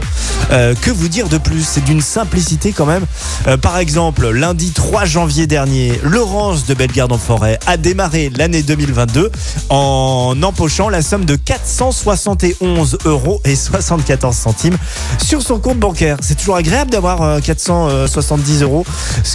Euh, 0.51 0.75
que 0.81 0.91
vous 0.91 1.07
dire 1.07 1.29
de 1.29 1.37
plus? 1.37 1.65
C'est 1.65 1.83
d'une 1.83 2.01
simplicité 2.01 2.71
quand 2.71 2.85
même. 2.85 3.05
Euh, 3.47 3.57
par 3.57 3.77
exemple, 3.77 4.29
lundi 4.29 4.71
3 4.71 5.05
janvier 5.05 5.47
dernier, 5.47 5.99
Laurence 6.03 6.65
de 6.65 6.73
Bellegarde 6.73 7.11
en 7.11 7.17
Forêt 7.17 7.59
a 7.65 7.77
démarré 7.77 8.31
l'année 8.35 8.63
2022 8.63 9.31
en 9.69 10.35
empochant 10.43 10.89
la 10.89 11.01
somme 11.01 11.25
de 11.25 11.35
471 11.35 12.97
euros 13.05 13.41
et 13.45 13.55
74 13.55 14.35
centimes 14.35 14.77
sur 15.23 15.41
son 15.41 15.59
compte 15.59 15.79
bancaire. 15.79 16.17
C'est 16.21 16.35
toujours 16.37 16.55
agréable 16.55 16.91
d'avoir 16.91 17.21
euh, 17.21 17.39
470 17.39 18.63
euros 18.63 18.85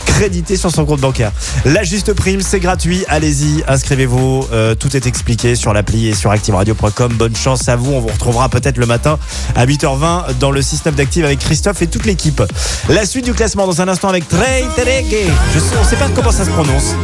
crédités 0.07 0.57
sur 0.57 0.71
son 0.71 0.85
compte 0.85 1.01
bancaire. 1.01 1.33
La 1.65 1.85
juste 1.85 2.13
prime, 2.13 2.41
c'est 2.41 2.61
gratuit. 2.61 3.05
Allez-y, 3.09 3.63
inscrivez-vous. 3.69 4.47
Euh, 4.53 4.75
tout 4.75 4.97
est 4.97 5.07
expliqué 5.07 5.55
sur 5.55 5.73
l'appli 5.73 6.09
et 6.09 6.15
sur 6.15 6.31
activeradio.com. 6.31 7.15
Bonne 7.15 7.37
chance 7.37 7.69
à 7.69 7.77
vous. 7.77 7.93
On 7.93 8.01
vous 8.01 8.09
retrouvera 8.09 8.49
peut-être 8.49 8.79
le 8.79 8.87
matin 8.87 9.19
à 9.55 9.67
8h20 9.67 10.08
dans 10.41 10.51
le 10.51 10.63
système 10.63 10.95
d'Active 10.95 11.25
avec 11.25 11.39
Christophe 11.39 11.83
et 11.83 11.87
toute 11.87 12.07
l'équipe. 12.07 12.43
La 12.89 13.07
suite 13.07 13.25
du 13.25 13.33
classement 13.35 13.67
dans 13.67 13.81
un 13.81 13.89
instant 13.89 14.09
avec 14.09 14.29
Trey 14.29 14.65
Tereke. 14.77 15.31
Je 15.55 15.59
sais, 15.59 15.77
on 15.81 15.85
sait 15.85 15.97
pas 15.97 16.09
comment 16.15 16.33
ça 16.33 16.45
se 16.45 16.51
prononce. 16.51 16.95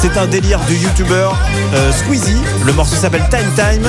C'est 0.00 0.16
un 0.16 0.26
délire 0.26 0.60
du 0.60 0.74
youtubeur 0.76 1.36
euh, 1.74 1.92
Squeezie. 1.92 2.42
Le 2.64 2.72
morceau 2.72 2.96
s'appelle 2.96 3.26
Time 3.30 3.50
Time 3.54 3.88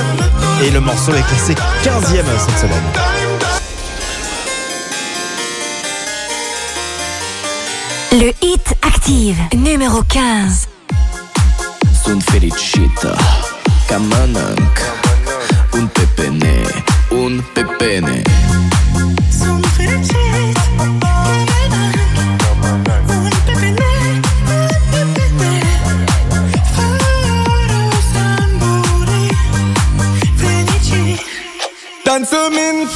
et 0.62 0.70
le 0.70 0.80
morceau 0.80 1.12
est 1.12 1.26
classé 1.26 1.54
15e 1.84 2.24
cette 2.38 2.58
semaine. 2.58 2.82
Le 8.12 8.32
Hit 8.46 8.74
Active, 8.82 9.36
numéro 9.54 10.02
15. 10.02 10.68
Sunt 12.04 12.22
fericită 12.22 13.16
ca 13.86 13.96
mănânc 13.98 14.78
Un 15.72 15.86
pepene, 15.86 16.62
un 17.10 17.42
pepene 17.52 18.22
Sunt 19.38 19.66
fericit 19.66 20.56
Un 32.16 32.24
pepene, 32.24 32.95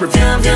review. 0.00 0.55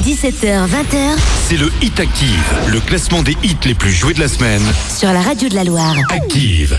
17h, 0.00 0.66
20h. 0.66 1.16
C'est 1.48 1.56
le 1.56 1.70
Hit 1.80 2.00
Active, 2.00 2.52
le 2.68 2.80
classement 2.80 3.22
des 3.22 3.36
hits 3.42 3.56
les 3.64 3.74
plus 3.74 3.92
joués 3.92 4.14
de 4.14 4.20
la 4.20 4.28
semaine. 4.28 4.62
Sur 4.88 5.12
la 5.12 5.20
radio 5.20 5.48
de 5.48 5.54
la 5.54 5.64
Loire. 5.64 5.94
Active. 6.10 6.78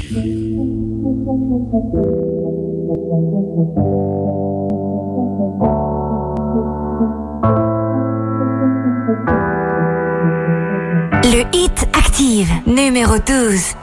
Le 11.23 11.43
Hit 11.53 11.87
Active, 11.93 12.49
numéro 12.67 13.17
12. 13.17 13.75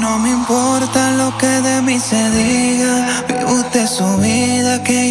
No 0.00 0.18
me 0.18 0.32
lo 1.18 1.36
que 1.38 1.46
de 1.46 2.00
se 2.00 2.30
diga, 2.30 3.06
vive 4.18 4.82
que 4.84 5.02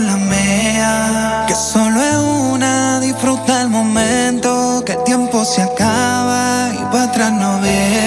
la 0.00 1.46
que 1.46 1.54
solo 1.54 2.00
es. 2.02 2.85
disfruta 3.16 3.62
el 3.62 3.70
momento, 3.70 4.82
que 4.84 4.92
el 4.92 5.02
tiempo 5.04 5.42
se 5.44 5.62
acaba 5.62 6.68
y 6.74 6.84
para 6.92 7.04
atrás 7.04 7.32
no 7.32 7.58
viene. 7.60 8.05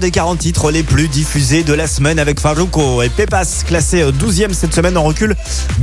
Des 0.00 0.10
40 0.10 0.38
titres 0.38 0.70
les 0.70 0.82
plus 0.82 1.08
diffusés 1.08 1.62
de 1.62 1.72
la 1.72 1.86
semaine 1.86 2.18
avec 2.18 2.38
Faruko 2.40 3.00
et 3.00 3.08
Pepas 3.08 3.62
classé 3.66 4.04
12e 4.04 4.52
cette 4.52 4.74
semaine 4.74 4.98
en 4.98 5.02
recul 5.02 5.34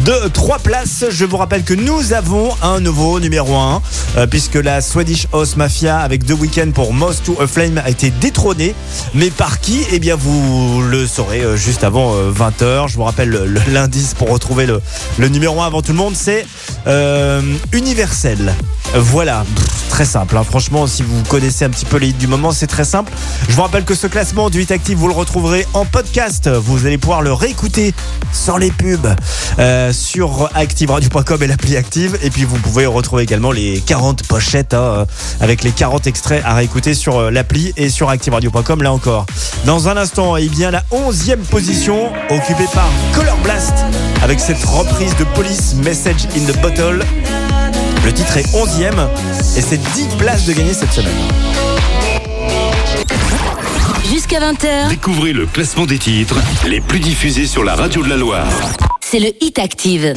de 0.06 0.28
3 0.32 0.60
places. 0.60 1.06
Je 1.10 1.26
vous 1.26 1.38
rappelle 1.38 1.64
que 1.64 1.74
nous 1.74 2.14
avons 2.14 2.52
un 2.62 2.82
nouveau 2.82 3.20
numéro 3.20 3.56
1 3.58 3.82
euh, 4.18 4.28
puisque 4.28 4.56
la 4.56 4.82
Swedish 4.82 5.26
House 5.34 5.56
Mafia 5.56 5.98
avec 6.00 6.24
deux 6.24 6.36
week-ends 6.36 6.70
pour 6.72 6.94
Most 6.94 7.24
to 7.26 7.42
a 7.42 7.48
Flame 7.48 7.80
a 7.84 7.90
été 7.90 8.12
détrônée. 8.12 8.76
Mais 9.16 9.32
par 9.32 9.60
qui? 9.60 9.82
Eh 9.92 9.98
bien 9.98 10.16
vous 10.16 10.84
le 10.84 11.08
saurez 11.08 11.42
euh, 11.42 11.58
juste 11.58 11.84
avant 11.84 12.14
20h. 12.32 12.90
Je 12.90 12.96
vous 12.96 13.04
rappelle 13.04 13.30
le- 13.30 13.48
le- 13.48 13.62
l'indice 13.72 14.14
pour 14.14 14.30
retrouver 14.30 14.68
le, 14.68 14.82
le 15.18 15.30
numéro 15.30 15.60
1 15.62 15.66
avant 15.66 15.82
tout 15.82 15.94
le 15.94 15.98
monde, 15.98 16.14
c'est 16.16 16.46
euh, 16.86 17.42
Universel. 17.72 18.54
Voilà, 18.96 19.46
très 19.90 20.04
simple. 20.06 20.36
hein. 20.36 20.44
Franchement, 20.44 20.88
si 20.88 21.04
vous 21.04 21.22
connaissez 21.30 21.64
un 21.66 21.70
petit 21.70 21.86
peu 21.86 21.98
les 21.98 22.08
hits 22.10 22.14
du 22.14 22.28
moment, 22.28 22.52
c'est 22.52 22.68
très 22.68 22.84
simple. 22.86 23.12
Je 23.48 23.54
vous 23.56 23.62
rappelle 23.62 23.86
que 23.86 23.94
ce 23.94 24.08
classement 24.08 24.50
du 24.50 24.62
Hit 24.62 24.72
Active, 24.72 24.98
vous 24.98 25.08
le 25.08 25.14
retrouverez 25.14 25.68
en 25.74 25.86
podcast. 25.86 26.50
Vous 26.50 26.86
allez 26.88 26.98
pouvoir 26.98 27.22
le 27.22 27.32
réécouter 27.32 27.94
sans 28.32 28.58
les 28.58 28.72
pubs 28.72 29.08
euh, 29.60 29.94
sur 29.94 30.50
activeradio.com 30.56 31.44
et 31.44 31.48
l'appli 31.48 31.78
Active. 31.78 32.18
Et 32.24 32.32
puis, 32.32 32.46
vous 32.46 32.58
pouvez 32.58 32.88
retrouver 32.88 33.24
également 33.24 33.52
les 33.52 33.80
40 33.80 34.24
pochettes 34.28 34.74
hein, 34.74 34.78
euh, 34.82 35.06
avec 35.40 35.64
les 35.64 35.72
40 35.72 36.08
extraits 36.08 36.44
à 36.44 36.56
réécouter 36.56 36.96
sur 36.96 37.18
euh, 37.18 37.32
l'appli 37.32 37.74
et 37.78 37.90
sur 37.90 38.10
activeradio.com 38.10 38.82
là 38.82 38.92
encore. 38.92 39.28
Dans 39.66 39.88
un 39.88 39.98
instant, 39.98 40.36
eh 40.36 40.50
bien, 40.50 40.72
la 40.72 40.84
11e 40.92 41.38
position 41.38 42.12
occupée 42.32 42.68
par 42.74 42.90
Color 43.14 43.38
Blast 43.44 43.74
avec 44.24 44.40
cette 44.40 44.64
reprise 44.66 45.16
de 45.18 45.24
Police 45.36 45.76
Message 45.76 46.28
in 46.36 46.52
the 46.52 46.60
Bottle. 46.62 47.06
Le 48.10 48.16
titre 48.16 48.38
est 48.38 48.56
11e 48.56 49.08
et 49.56 49.62
c'est 49.62 49.78
10 49.78 50.08
places 50.18 50.46
de 50.48 50.54
gagner 50.54 50.74
cette 50.74 50.92
semaine. 50.92 51.14
Jusqu'à 54.12 54.40
20h, 54.40 54.90
Découvrez 54.90 55.32
le 55.32 55.46
classement 55.46 55.86
des 55.86 56.00
titres 56.00 56.38
les 56.66 56.82
plus 56.82 57.00
diffusés 57.00 57.46
sur 57.46 57.64
la 57.64 57.76
radio 57.76 58.02
de 58.02 58.10
la 58.10 58.18
Loire. 58.18 58.48
c'est 59.00 59.20
le 59.20 59.32
Hit 59.42 59.60
Active. 59.60 60.16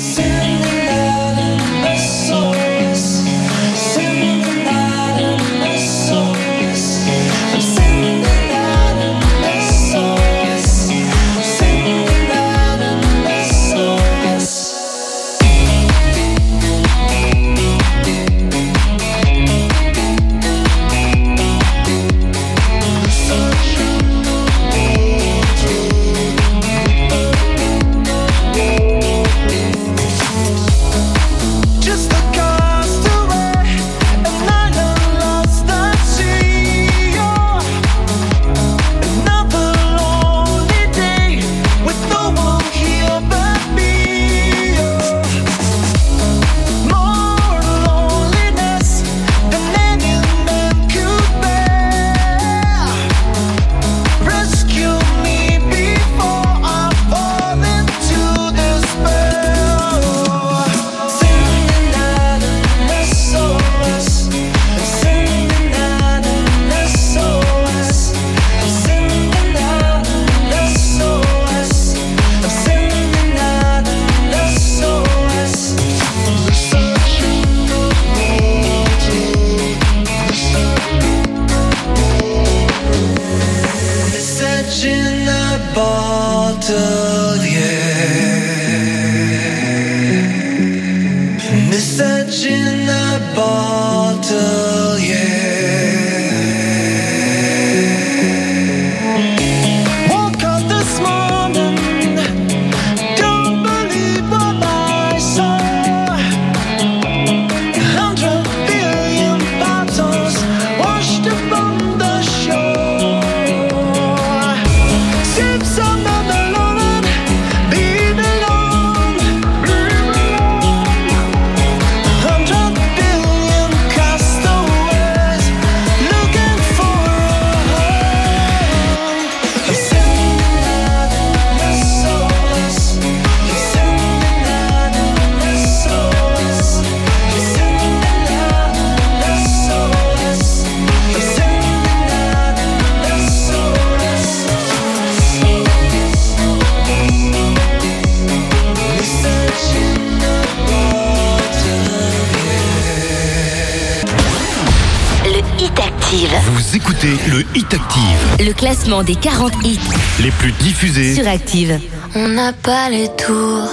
Classement 158.92 159.02
des 159.02 159.14
40 159.14 159.52
hits 159.64 159.78
les 160.22 160.30
plus 160.32 160.52
diffusés. 160.52 161.14
sur 161.14 161.26
Active. 161.26 161.80
On 162.14 162.28
n'a 162.28 162.52
pas 162.52 162.90
les 162.90 163.08
tours 163.16 163.68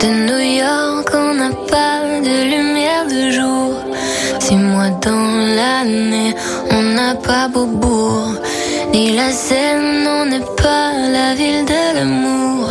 de 0.00 0.06
New 0.06 0.58
York, 0.58 1.10
on 1.14 1.34
n'a 1.34 1.50
pas 1.68 2.20
de 2.20 2.36
lumière 2.50 3.06
de 3.06 3.30
jour. 3.32 3.74
Six 4.40 4.56
mois 4.56 4.90
dans 4.90 5.56
l'année, 5.56 6.34
on 6.70 6.82
n'a 6.82 7.14
pas 7.14 7.48
Beaubourg, 7.48 8.34
ni 8.92 9.16
la 9.16 9.30
Seine, 9.32 10.06
on 10.06 10.26
n'est 10.26 10.46
pas 10.56 10.92
la 11.12 11.34
ville 11.34 11.64
de 11.64 11.96
l'amour. 11.96 12.70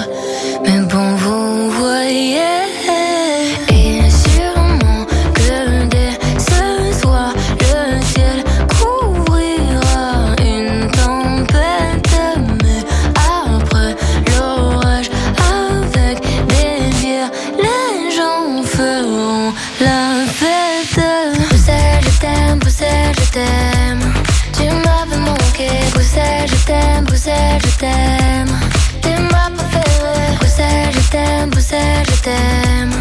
T'aime, 31.12 31.52
je 31.54 32.22
t'aime. 32.22 32.94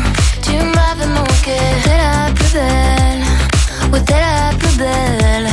Tu 0.42 0.52
m'avais 0.52 1.06
manqué, 1.06 1.56
t'es 1.84 1.96
la 1.96 2.32
plus 2.34 2.52
belle, 2.52 3.22
ouais, 3.92 4.00
t'es 4.00 4.20
la 4.28 4.56
plus 4.58 4.76
belle. 4.76 5.48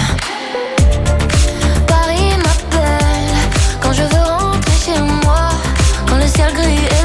Paris 1.87 2.31
m'appelle 2.45 3.37
quand 3.81 3.93
je 3.93 4.03
veux 4.03 4.25
rentrer 4.39 4.77
chez 4.85 4.99
moi. 5.23 5.49
Quand 6.07 6.17
le 6.17 6.27
ciel 6.27 6.51
gris 6.53 6.87
et 6.95 6.96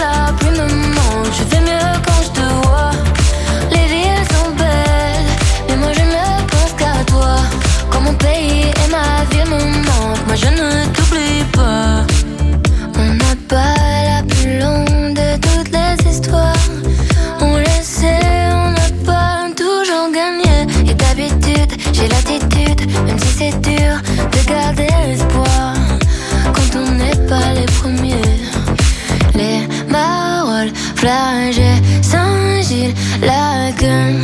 la 33.82 34.21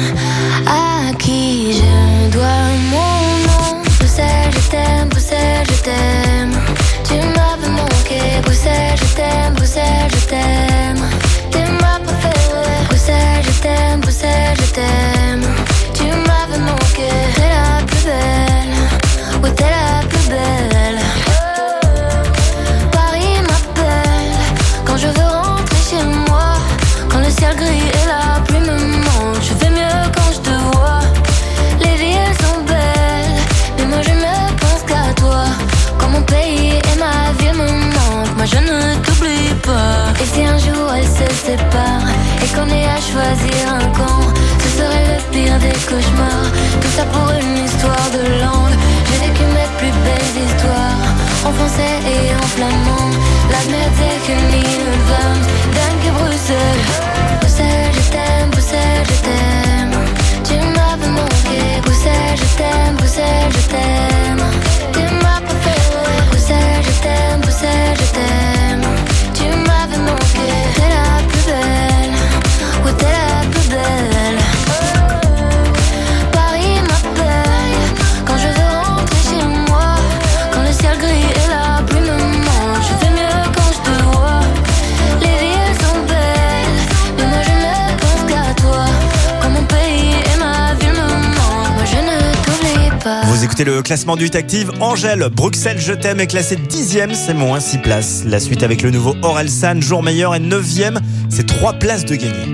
choisir 43.19 43.75
un 43.75 43.87
camp, 43.99 44.23
ce 44.63 44.69
serait 44.79 45.07
le 45.13 45.19
pire 45.33 45.59
des 45.59 45.79
cauchemars. 45.91 46.51
Tout 46.81 46.93
ça 46.97 47.05
pour 47.15 47.29
une 47.41 47.65
histoire 47.65 48.09
de 48.17 48.23
langue. 48.43 48.77
J'ai 49.07 49.19
vécu 49.27 49.45
mes 49.57 49.71
plus 49.79 49.95
belles 50.07 50.37
histoires 50.47 51.09
en 51.47 51.53
français 51.59 51.97
et 52.15 52.25
en 52.43 52.47
flamand. 52.55 53.11
La 53.55 53.63
merde 53.73 53.95
c'est 53.99 54.19
qu'une 54.25 54.47
ligne 54.55 54.91
écoutez 93.59 93.77
le 93.77 93.83
classement 93.83 94.17
du 94.17 94.27
Active. 94.35 94.71
Angèle, 94.81 95.29
Bruxelles, 95.33 95.81
je 95.81 95.93
t'aime 95.93 96.21
est 96.21 96.27
classé 96.27 96.57
10ème, 96.57 97.15
c'est 97.15 97.35
moins 97.35 97.61
6 97.61 97.79
places. 97.79 98.23
La 98.25 98.39
suite 98.41 98.63
avec 98.63 98.83
le 98.83 98.91
nouveau 98.91 99.17
Orelsan, 99.23 99.81
jour 99.81 100.03
meilleur 100.03 100.35
est 100.35 100.41
9ème, 100.41 100.99
c'est 101.29 101.47
3 101.47 101.75
places 101.75 102.05
de 102.05 102.15
gagné. 102.15 102.45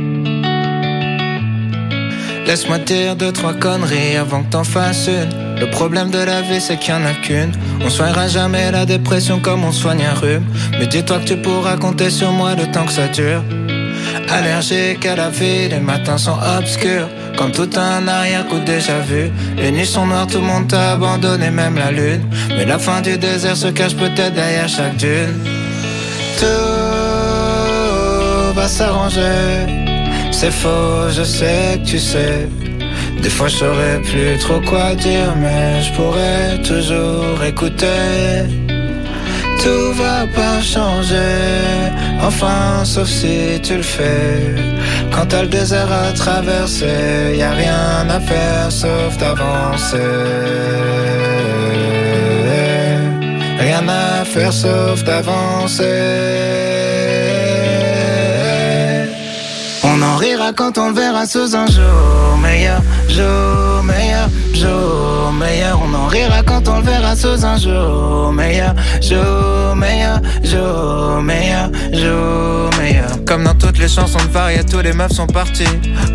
Laisse-moi 2.46 2.78
dire 2.78 3.16
deux, 3.16 3.32
trois 3.32 3.54
conneries 3.54 4.16
avant 4.16 4.42
que 4.42 4.50
t'en 4.50 4.64
fasses 4.64 5.08
une. 5.08 5.58
Le 5.58 5.70
problème 5.70 6.10
de 6.10 6.18
la 6.18 6.42
vie, 6.42 6.60
c'est 6.60 6.78
qu'il 6.78 6.94
y 6.94 6.96
en 6.96 7.04
a 7.04 7.14
qu'une. 7.14 7.52
On 7.80 7.90
soignera 7.90 8.28
jamais 8.28 8.70
la 8.70 8.86
dépression 8.86 9.40
comme 9.40 9.64
on 9.64 9.72
soigne 9.72 10.04
un 10.04 10.14
rhume. 10.14 10.44
Mais 10.78 10.86
dis-toi 10.86 11.20
que 11.20 11.24
tu 11.24 11.36
pourras 11.36 11.76
compter 11.76 12.10
sur 12.10 12.32
moi 12.32 12.54
le 12.54 12.70
temps 12.70 12.84
que 12.84 12.92
ça 12.92 13.08
dure. 13.08 13.42
Allergique 14.30 15.04
à 15.06 15.16
la 15.16 15.30
vie, 15.30 15.68
les 15.68 15.80
matins 15.80 16.18
sont 16.18 16.38
obscurs. 16.58 17.08
Comme 17.36 17.52
tout 17.52 17.70
un 17.76 18.06
arrière-coup 18.06 18.60
déjà 18.60 18.98
vu. 19.00 19.30
Les 19.56 19.70
nuits 19.72 19.86
sont 19.86 20.06
noires, 20.06 20.26
tout 20.26 20.38
le 20.38 20.44
monde 20.46 20.68
t'a 20.68 20.92
abandonné, 20.92 21.50
même 21.50 21.76
la 21.76 21.90
lune. 21.90 22.24
Mais 22.56 22.64
la 22.64 22.78
fin 22.78 23.00
du 23.00 23.18
désert 23.18 23.56
se 23.56 23.68
cache 23.68 23.96
peut-être 23.96 24.34
derrière 24.34 24.68
chaque 24.68 24.96
dune. 24.96 25.38
Tout 26.38 26.46
va 28.54 28.68
s'arranger. 28.68 29.66
C'est 30.30 30.52
faux, 30.52 31.08
je 31.10 31.22
sais 31.22 31.80
que 31.82 31.88
tu 31.90 31.98
sais. 31.98 32.48
Des 33.22 33.30
fois 33.30 33.48
je 33.48 34.00
plus 34.10 34.38
trop 34.38 34.60
quoi 34.60 34.94
dire, 34.94 35.34
mais 35.36 35.80
je 35.82 35.92
pourrais 35.92 36.58
toujours 36.62 37.42
écouter. 37.42 38.44
Tout 39.62 39.92
va 39.94 40.26
pas 40.26 40.60
changer, 40.60 41.90
enfin 42.20 42.84
sauf 42.84 43.08
si 43.08 43.60
tu 43.62 43.76
le 43.76 43.82
fais. 43.82 44.73
Quand 45.14 45.26
t'as 45.26 45.42
le 45.42 45.48
désert 45.48 45.92
à 45.92 46.12
traverser, 46.12 47.36
y 47.36 47.42
a 47.42 47.52
rien 47.52 48.08
à 48.08 48.18
faire 48.18 48.72
sauf 48.72 49.16
d'avancer. 49.16 49.96
Rien 53.58 53.84
à 53.88 54.24
faire 54.24 54.52
sauf 54.52 55.04
d'avancer. 55.04 55.84
On 59.84 60.02
en 60.02 60.16
rira 60.16 60.43
quand 60.52 60.76
on 60.78 60.88
le 60.88 60.94
verra 60.94 61.26
sous 61.26 61.56
un 61.56 61.66
jour 61.66 62.36
meilleur, 62.42 62.82
jour 63.08 63.82
meilleur, 63.82 64.28
jour 64.52 65.32
meilleur. 65.32 65.80
On 65.82 65.94
en 65.94 66.06
rira 66.06 66.42
quand 66.42 66.68
on 66.68 66.78
le 66.78 66.84
verra 66.84 67.16
sous 67.16 67.44
un 67.44 67.56
jour 67.56 68.32
meilleur, 68.32 68.74
jour 69.00 69.74
meilleur, 69.74 70.20
jour 70.42 71.22
meilleur, 71.22 71.70
jour 71.92 72.70
meilleur. 72.78 73.08
Comme 73.26 73.44
dans 73.44 73.54
toutes 73.54 73.78
les 73.78 73.88
chansons 73.88 74.18
de 74.18 74.30
Varia, 74.30 74.62
tous 74.64 74.80
les 74.80 74.92
meufs 74.92 75.12
sont 75.12 75.26
partis. 75.26 75.64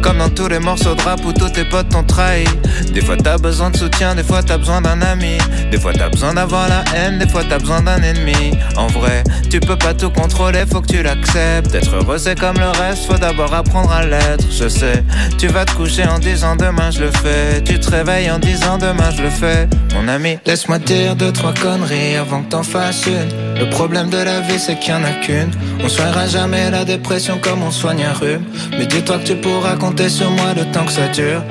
Comme 0.04 0.20
dans 0.20 0.30
tous 0.30 0.48
les 0.48 0.60
morceaux 0.60 0.96
de 0.96 1.02
rap 1.02 1.20
où 1.26 1.34
tous 1.34 1.50
tes 1.50 1.66
potes 1.66 1.90
t'ont 1.90 2.04
trahi. 2.04 2.46
Des 2.94 3.02
fois 3.02 3.18
t'as 3.18 3.38
besoin 3.38 3.72
de 3.72 3.78
soutien, 3.78 4.16
des 4.16 4.24
fois 4.24 4.44
t'as 4.44 4.58
besoin 4.58 4.82
d'un 4.82 5.02
ami. 5.02 5.38
Des 5.72 5.80
fois 5.80 5.94
t'as 5.94 6.10
besoin 6.10 6.36
d'avoir 6.36 6.70
la 6.70 6.84
haine, 6.96 7.18
des 7.20 7.28
fois 7.28 7.42
t'as 7.50 7.58
besoin 7.58 7.82
d'un 7.82 8.02
ennemi. 8.02 8.58
En 8.76 8.88
vrai, 8.88 9.24
tu 9.50 9.60
peux 9.60 9.78
pas 9.78 9.94
tout 9.94 10.12
contrôler, 10.12 10.66
faut 10.72 10.82
que 10.82 10.88
tu 10.88 11.02
l'acceptes. 11.02 11.74
Être 11.74 11.96
heureux 11.96 12.18
c'est 12.18 12.40
comme 12.40 12.58
le 12.58 12.70
reste, 12.80 13.06
faut 13.06 13.18
d'abord 13.18 13.54
apprendre 13.54 13.92
à 13.92 14.06
l'être. 14.06 14.19
Je 14.50 14.68
sais, 14.68 15.04
tu 15.38 15.48
vas 15.48 15.64
te 15.64 15.74
coucher 15.74 16.06
en 16.06 16.20
disant 16.20 16.56
demain 16.56 16.92
je 16.92 17.02
le 17.02 17.12
fais. 17.12 17.62
Tu 17.64 17.80
te 17.80 17.90
réveilles 17.90 18.30
en 18.30 18.40
disant 18.40 18.78
demain 18.78 19.10
je 19.16 19.24
le 19.24 19.30
fais. 19.30 19.68
Mon 19.96 20.08
ami, 20.08 20.38
laisse-moi 20.46 20.80
dire 20.80 21.16
deux, 21.16 21.32
trois 21.32 21.54
conneries 21.54 22.18
avant 22.18 22.42
que 22.44 22.50
t'en 22.50 22.64
fasses 22.64 23.06
une. 23.08 23.60
Le 23.60 23.70
problème 23.70 24.10
de 24.10 24.18
la 24.18 24.42
vie 24.42 24.60
c'est 24.60 24.78
qu'il 24.78 24.94
y 24.94 24.96
en 24.96 25.04
a 25.04 25.12
qu'une. 25.12 25.52
On 25.84 25.88
soignera 25.88 26.28
jamais 26.28 26.70
la 26.72 26.84
dépression 26.84 27.40
comme 27.42 27.64
on 27.64 27.72
soigne 27.72 28.04
un 28.04 28.14
rhume. 28.14 28.44
Mais 28.78 28.86
dis-toi 28.86 29.20
que 29.20 29.28
tu 29.28 29.36
pourras 29.36 29.76
compter 29.78 30.10
sur 30.10 30.30
moi 30.32 30.54
le 30.56 30.66
temps 30.72 30.86
que 30.86 30.92
ça 30.92 31.08
dure. 31.08 31.42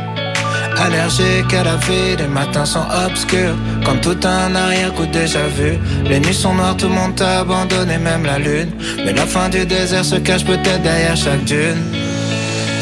Allergique 0.81 1.53
à 1.55 1.65
la 1.65 1.77
vie, 1.77 2.16
les 2.16 2.28
matins 2.28 2.65
sont 2.65 2.85
obscurs 3.05 3.57
Comme 3.85 4.01
tout 4.01 4.16
un 4.23 4.55
arrière-coup 4.55 5.07
déjà 5.07 5.40
vu 5.49 5.77
Les 6.09 6.20
nuits 6.20 6.35
sont 6.35 6.55
noires, 6.55 6.77
tout 6.77 6.86
le 6.86 6.95
monde 6.95 7.16
t'a 7.16 7.40
abandonné, 7.40 7.99
même 7.99 8.24
la 8.24 8.39
lune 8.39 8.70
Mais 9.05 9.12
la 9.12 9.27
fin 9.27 9.49
du 9.49 9.66
désert 9.66 10.05
se 10.05 10.15
cache 10.16 10.45
peut-être 10.45 10.82
derrière 10.82 11.16
chaque 11.16 11.43
dune 11.45 11.82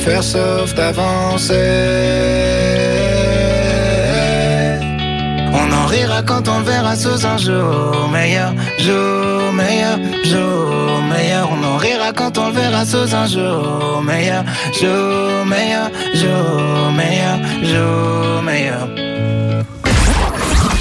faire 0.00 0.22
sauf 0.22 0.74
d'avancer. 0.74 1.54
On 5.52 5.72
en 5.72 5.86
rira 5.86 6.22
quand 6.22 6.48
on 6.48 6.58
le 6.58 6.64
verra 6.64 6.96
sous 6.96 7.26
un 7.26 7.36
jour 7.36 8.08
meilleur, 8.10 8.52
jour 8.78 9.52
meilleur, 9.52 9.98
jour 10.24 11.02
meilleur. 11.12 11.48
On 11.52 11.64
en 11.64 11.76
rira 11.76 12.12
quand 12.12 12.38
on 12.38 12.48
le 12.48 12.54
verra 12.54 12.84
sous 12.84 13.14
un 13.14 13.26
jour 13.26 14.02
meilleur, 14.02 14.44
jour 14.80 15.46
meilleur, 15.46 15.90
jour 16.14 16.92
meilleur, 16.92 17.38
jour 17.62 18.42
meilleur. 18.42 18.88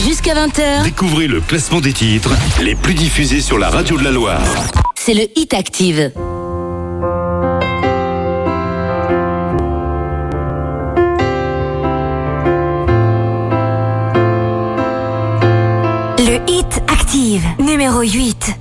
Jusqu'à 0.08 0.34
20h, 0.34 0.84
Découvrez 0.84 1.28
le 1.28 1.42
classement 1.42 1.82
des 1.82 1.94
titres 1.94 2.32
les 2.62 2.76
plus 2.76 2.94
diffusés 2.94 3.42
sur 3.42 3.58
la 3.60 3.70
radio 3.70 3.98
de 3.98 4.04
la 4.04 4.12
Loire. 4.12 4.42
c'est 4.96 5.14
le 5.14 5.24
Hit 5.36 5.54
Active. 5.54 6.12
Numéro 17.60 18.02
8. 18.02 18.56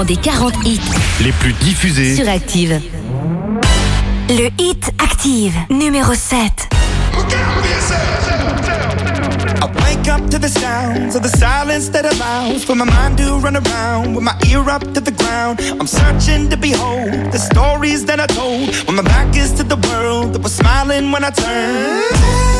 classement 0.00 0.04
des 0.04 0.16
40 0.16 0.54
les 1.22 1.32
plus 1.32 1.52
diffusés 1.54 2.16
sur 2.16 2.28
Active. 2.28 2.80
Le 4.28 4.48
hit 4.58 4.90
Active, 4.98 5.54
numéro 5.70 6.14
7. 6.14 6.68
I 9.62 9.66
wake 9.84 10.08
up 10.08 10.30
to 10.30 10.38
the 10.38 10.48
sounds 10.48 11.16
of 11.16 11.22
the 11.22 11.28
silence 11.28 11.90
that 11.90 12.04
allows 12.04 12.64
for 12.64 12.74
my 12.74 12.84
mind 12.84 13.18
to 13.18 13.38
run 13.38 13.56
around 13.56 14.14
with 14.14 14.24
my 14.24 14.34
ear 14.50 14.68
up 14.68 14.82
to 14.94 15.00
the 15.00 15.12
ground. 15.12 15.60
I'm 15.78 15.86
searching 15.86 16.48
to 16.50 16.56
behold 16.56 17.32
the 17.32 17.38
stories 17.38 18.04
that 18.06 18.20
I 18.20 18.26
told 18.26 18.74
when 18.86 18.96
my 18.96 19.02
back 19.02 19.36
is 19.36 19.52
to 19.54 19.64
the 19.64 19.76
world 19.88 20.34
that 20.34 20.42
was 20.42 20.54
smiling 20.54 21.12
when 21.12 21.24
I 21.24 21.30
turned. 21.30 22.59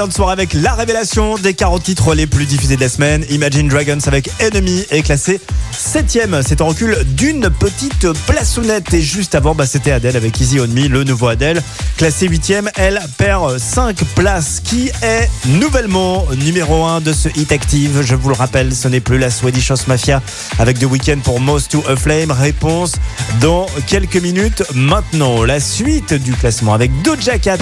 Excellente 0.00 0.16
soirée 0.16 0.32
avec 0.32 0.54
la 0.54 0.72
révélation 0.72 1.36
des 1.36 1.52
40 1.52 1.82
titres 1.82 2.14
les 2.14 2.26
plus 2.26 2.46
diffusés 2.46 2.76
de 2.76 2.80
la 2.80 2.88
semaine. 2.88 3.22
Imagine 3.28 3.68
Dragons 3.68 3.98
avec 4.06 4.30
Enemy 4.40 4.86
est 4.90 5.02
classé 5.02 5.42
7ème. 5.74 6.42
C'est 6.42 6.62
en 6.62 6.68
recul 6.68 6.96
d'une 7.08 7.50
petite 7.50 8.10
plaçonnette. 8.26 8.94
Et 8.94 9.02
juste 9.02 9.34
avant, 9.34 9.54
bah, 9.54 9.66
c'était 9.66 9.92
Adèle 9.92 10.16
avec 10.16 10.40
Easy 10.40 10.58
On 10.58 10.68
Me, 10.68 10.88
le 10.88 11.04
nouveau 11.04 11.28
Adèle. 11.28 11.62
Classé 11.98 12.30
8ème, 12.30 12.70
elle 12.76 12.98
perd 13.18 13.58
5 13.58 14.02
places. 14.14 14.62
Qui 14.64 14.90
est 15.02 15.28
nouvellement 15.44 16.26
numéro 16.34 16.86
1 16.86 17.02
de 17.02 17.12
ce 17.12 17.28
Hit 17.36 17.52
Active? 17.52 18.00
Je 18.00 18.14
vous 18.14 18.30
le 18.30 18.36
rappelle, 18.36 18.74
ce 18.74 18.88
n'est 18.88 19.00
plus 19.00 19.18
la 19.18 19.30
Swedish 19.30 19.70
House 19.70 19.86
Mafia 19.86 20.22
avec 20.58 20.78
The 20.78 20.84
Weeknd 20.84 21.18
pour 21.22 21.40
Most 21.40 21.72
to 21.72 21.84
a 21.86 21.96
Flame. 21.96 22.30
Réponse 22.30 22.94
dans 23.42 23.66
quelques 23.86 24.16
minutes 24.16 24.62
maintenant. 24.74 25.44
La 25.44 25.60
suite 25.60 26.14
du 26.14 26.32
classement 26.32 26.72
avec 26.72 26.90
Doja 27.02 27.38
Cat, 27.38 27.58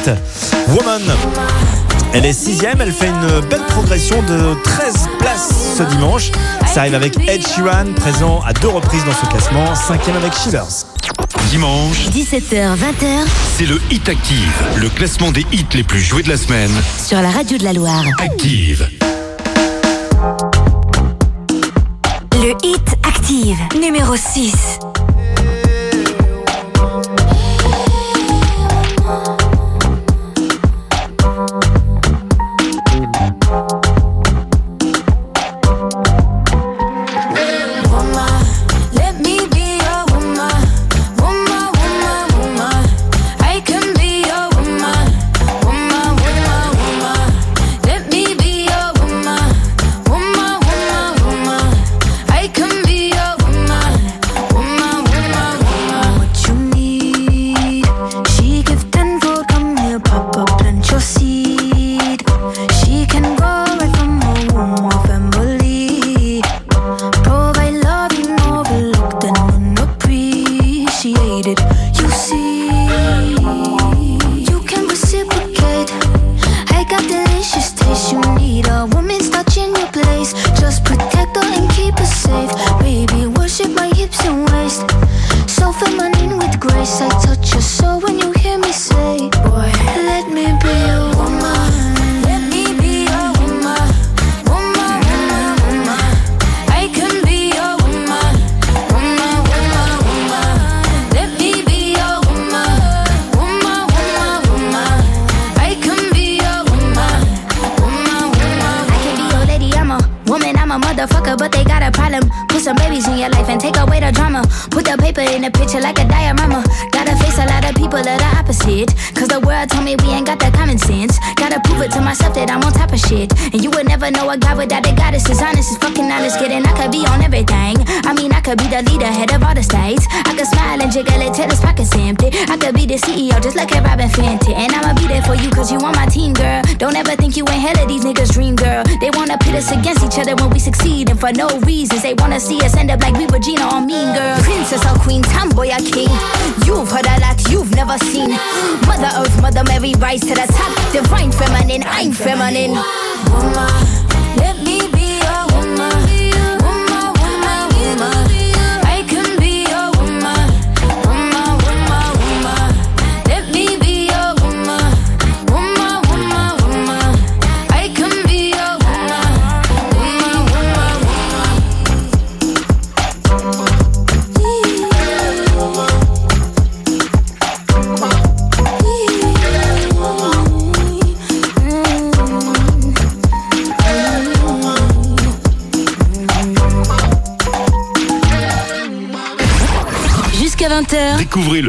Woman. 0.69 1.03
Elle 2.15 2.25
est 2.25 2.33
sixième, 2.33 2.81
elle 2.81 2.93
fait 2.93 3.09
une 3.09 3.41
belle 3.49 3.65
progression 3.69 4.23
de 4.23 4.55
13 4.63 5.09
places 5.19 5.75
ce 5.77 5.83
dimanche. 5.85 6.31
Ça 6.67 6.81
arrive 6.81 6.95
avec 6.95 7.15
Ed 7.29 7.47
Sheeran, 7.47 7.93
présent 7.95 8.41
à 8.47 8.53
deux 8.53 8.69
reprises 8.69 9.05
dans 9.05 9.13
ce 9.13 9.27
classement, 9.27 9.75
cinquième 9.75 10.17
avec 10.17 10.33
Shivers. 10.35 10.87
Dimanche, 11.51 12.09
17h, 12.09 12.75
20h 12.77 13.07
c'est 13.57 13.67
le 13.67 13.81
Hit 13.91 14.09
Active, 14.09 14.53
le 14.77 14.89
classement 14.89 15.31
des 15.33 15.45
hits 15.53 15.67
les 15.75 15.83
plus 15.83 16.01
joués 16.01 16.23
de 16.23 16.29
la 16.29 16.37
semaine. 16.37 16.71
sur 17.05 17.21
la 17.21 17.31
radio 17.31 17.59
de 17.59 17.65
la 17.65 17.73
Loire. 17.73 18.05
Active. 18.21 18.89
Le 22.35 22.55
Hit 22.63 22.95
Active, 23.05 23.59
numéro 23.81 24.15
6. 24.17 24.79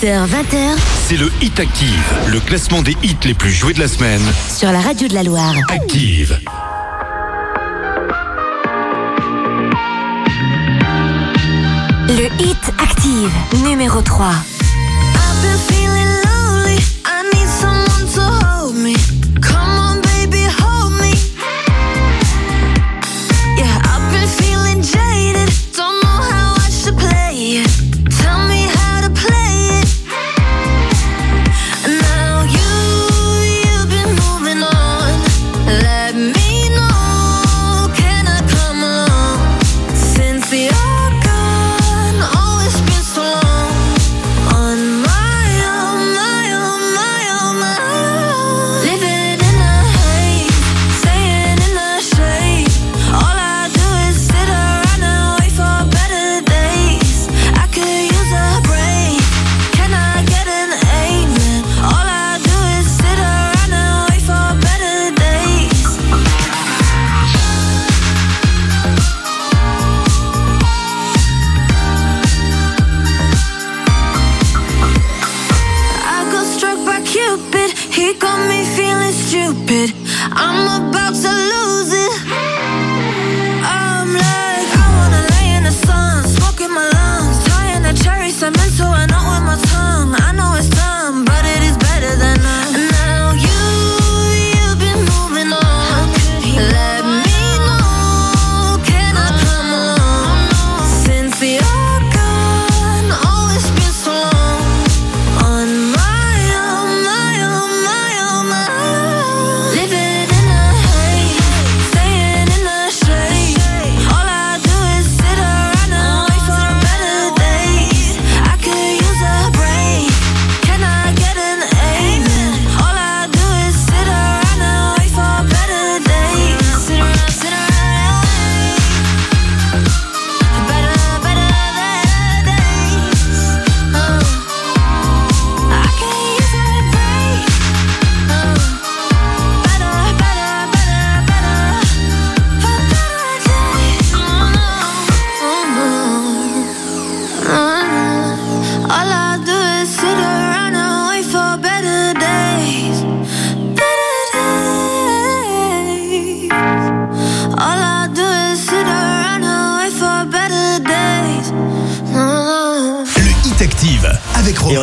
8h20, 0.00 0.76
c'est 1.08 1.16
le 1.16 1.28
Hit 1.40 1.58
Active, 1.58 2.14
le 2.28 2.38
classement 2.38 2.82
des 2.82 2.96
hits 3.02 3.16
les 3.24 3.34
plus 3.34 3.50
joués 3.50 3.72
de 3.72 3.80
la 3.80 3.88
semaine. 3.88 4.22
Sur 4.48 4.70
la 4.70 4.80
radio 4.80 5.08
de 5.08 5.14
la 5.14 5.24
Loire. 5.24 5.54
Active. 5.70 6.38
Le 12.06 12.26
Hit 12.40 12.72
Active, 12.78 13.32
numéro 13.64 14.00
3. 14.00 14.34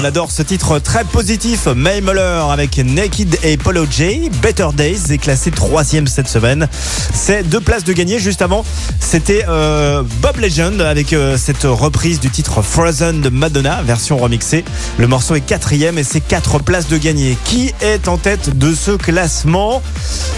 adore 0.06 0.32
ce 0.32 0.44
titre 0.44 0.77
très 0.77 1.03
positif. 1.03 1.65
May 1.65 1.99
Muller 1.99 2.44
avec 2.52 2.77
Naked 2.77 3.40
et 3.44 3.57
Polo 3.57 3.86
J. 3.90 4.30
Better 4.41 4.68
Days 4.76 5.11
est 5.11 5.18
classé 5.18 5.49
troisième 5.49 6.06
cette 6.06 6.27
semaine. 6.27 6.68
C'est 7.14 7.41
deux 7.44 7.60
places 7.60 7.84
de 7.84 7.91
gagner 7.91 8.19
juste 8.19 8.44
avant 8.44 8.64
c'était 9.06 9.45
euh, 9.48 10.02
Bob 10.19 10.38
Legend 10.38 10.82
avec 10.82 11.14
euh, 11.14 11.38
cette 11.38 11.64
reprise 11.64 12.19
du 12.19 12.32
titre 12.32 12.64
Frozen 12.64 13.22
de 13.22 13.30
Madonna, 13.30 13.84
version 13.84 14.18
remixée. 14.18 14.65
Le 14.98 15.06
morceau 15.06 15.36
est 15.36 15.41
quatrième 15.41 15.99
et 15.99 16.03
c'est 16.03 16.22
quatre 16.22 16.57
places 16.57 16.88
de 16.88 16.98
gagné. 16.98 17.38
Qui 17.45 17.72
est 17.82 18.07
en 18.07 18.18
tête 18.18 18.57
de 18.57 18.73
ce 18.73 18.91
classement? 18.91 19.84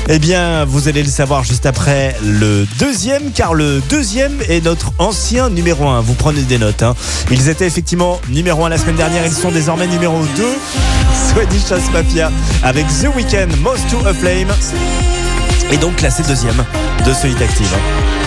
Eh 0.10 0.19
bien, 0.19 0.65
vous 0.65 0.89
allez 0.89 1.02
le 1.02 1.10
savoir 1.10 1.45
juste 1.45 1.65
après 1.65 2.18
le 2.22 2.68
deuxième, 2.77 3.31
car 3.31 3.53
le 3.53 3.81
deuxième 3.89 4.38
est 4.49 4.65
notre 4.65 4.91
ancien 4.99 5.49
numéro 5.49 5.88
1. 5.88 6.02
Vous 6.02 6.14
prenez 6.14 6.41
des 6.41 6.57
notes. 6.57 6.84
Hein. 6.84 6.94
Ils 7.31 7.48
étaient 7.48 7.68
effectivement 7.68 8.19
numéro 8.27 8.65
1 8.65 8.69
la 8.69 8.77
semaine 8.77 8.98
dernière, 8.98 9.26
ils 9.26 9.31
sont 9.31 9.52
désormais 9.52 9.88
numéro 9.88 10.19
2. 10.35 10.44
Swedish 11.34 11.72
House 11.72 11.89
Mafia 11.94 12.31
avec 12.64 12.85
The 12.88 13.07
Weeknd, 13.15 13.48
Most 13.61 13.89
to 13.89 14.06
a 14.06 14.14
Flame. 14.14 14.53
Et 15.72 15.77
donc 15.77 15.95
classé 15.95 16.22
deuxième 16.23 16.65
de 17.06 17.14
Solid 17.14 17.41
Active. 17.41 17.73
Hein. 17.73 18.26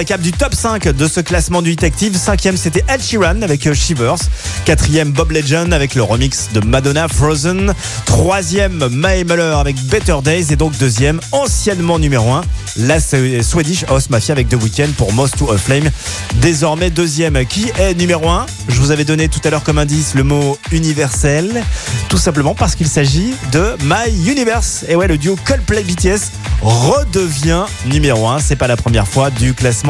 Récap 0.00 0.22
du 0.22 0.32
top 0.32 0.54
5 0.54 0.88
de 0.88 1.06
ce 1.06 1.20
classement 1.20 1.60
du 1.60 1.72
Hit 1.72 1.84
Active. 1.84 2.16
Cinquième, 2.16 2.56
c'était 2.56 2.82
Ed 2.88 3.02
Sheeran 3.02 3.42
avec 3.42 3.66
euh, 3.66 3.74
Shivers. 3.74 4.16
Quatrième, 4.64 5.12
Bob 5.12 5.30
Legend 5.30 5.70
avec 5.74 5.94
le 5.94 6.02
remix 6.02 6.48
de 6.54 6.60
Madonna 6.60 7.06
Frozen. 7.06 7.74
Troisième, 8.06 8.88
Mae 8.88 9.24
Muller 9.24 9.56
avec 9.60 9.76
Better 9.88 10.16
Days. 10.24 10.46
Et 10.52 10.56
donc 10.56 10.72
deuxième, 10.78 11.20
anciennement 11.32 11.98
numéro 11.98 12.32
1, 12.32 12.40
la 12.78 12.98
Swe- 12.98 13.42
Swedish 13.42 13.84
House 13.88 14.08
Mafia 14.08 14.32
avec 14.32 14.48
The 14.48 14.54
Weeknd 14.54 14.88
pour 14.96 15.12
Most 15.12 15.36
to 15.36 15.52
a 15.52 15.58
Flame. 15.58 15.90
Désormais 16.36 16.88
deuxième, 16.88 17.44
qui 17.44 17.70
est 17.78 17.92
numéro 17.92 18.26
1 18.26 18.46
Je 18.70 18.80
vous 18.80 18.92
avais 18.92 19.04
donné 19.04 19.28
tout 19.28 19.40
à 19.44 19.50
l'heure 19.50 19.62
comme 19.64 19.76
indice 19.76 20.14
le 20.14 20.22
mot 20.24 20.56
universel. 20.72 21.62
Tout 22.08 22.16
simplement 22.16 22.54
parce 22.54 22.74
qu'il 22.74 22.88
s'agit 22.88 23.34
de 23.52 23.76
My 23.82 24.30
Universe. 24.30 24.86
Et 24.88 24.96
ouais, 24.96 25.08
le 25.08 25.18
duo 25.18 25.36
Coldplay 25.44 25.82
BTS 25.82 26.30
redevient 26.62 27.64
numéro 27.86 28.26
1. 28.28 28.38
C'est 28.38 28.56
pas 28.56 28.66
la 28.66 28.76
première 28.78 29.06
fois 29.06 29.30
du 29.30 29.52
classement 29.52 29.89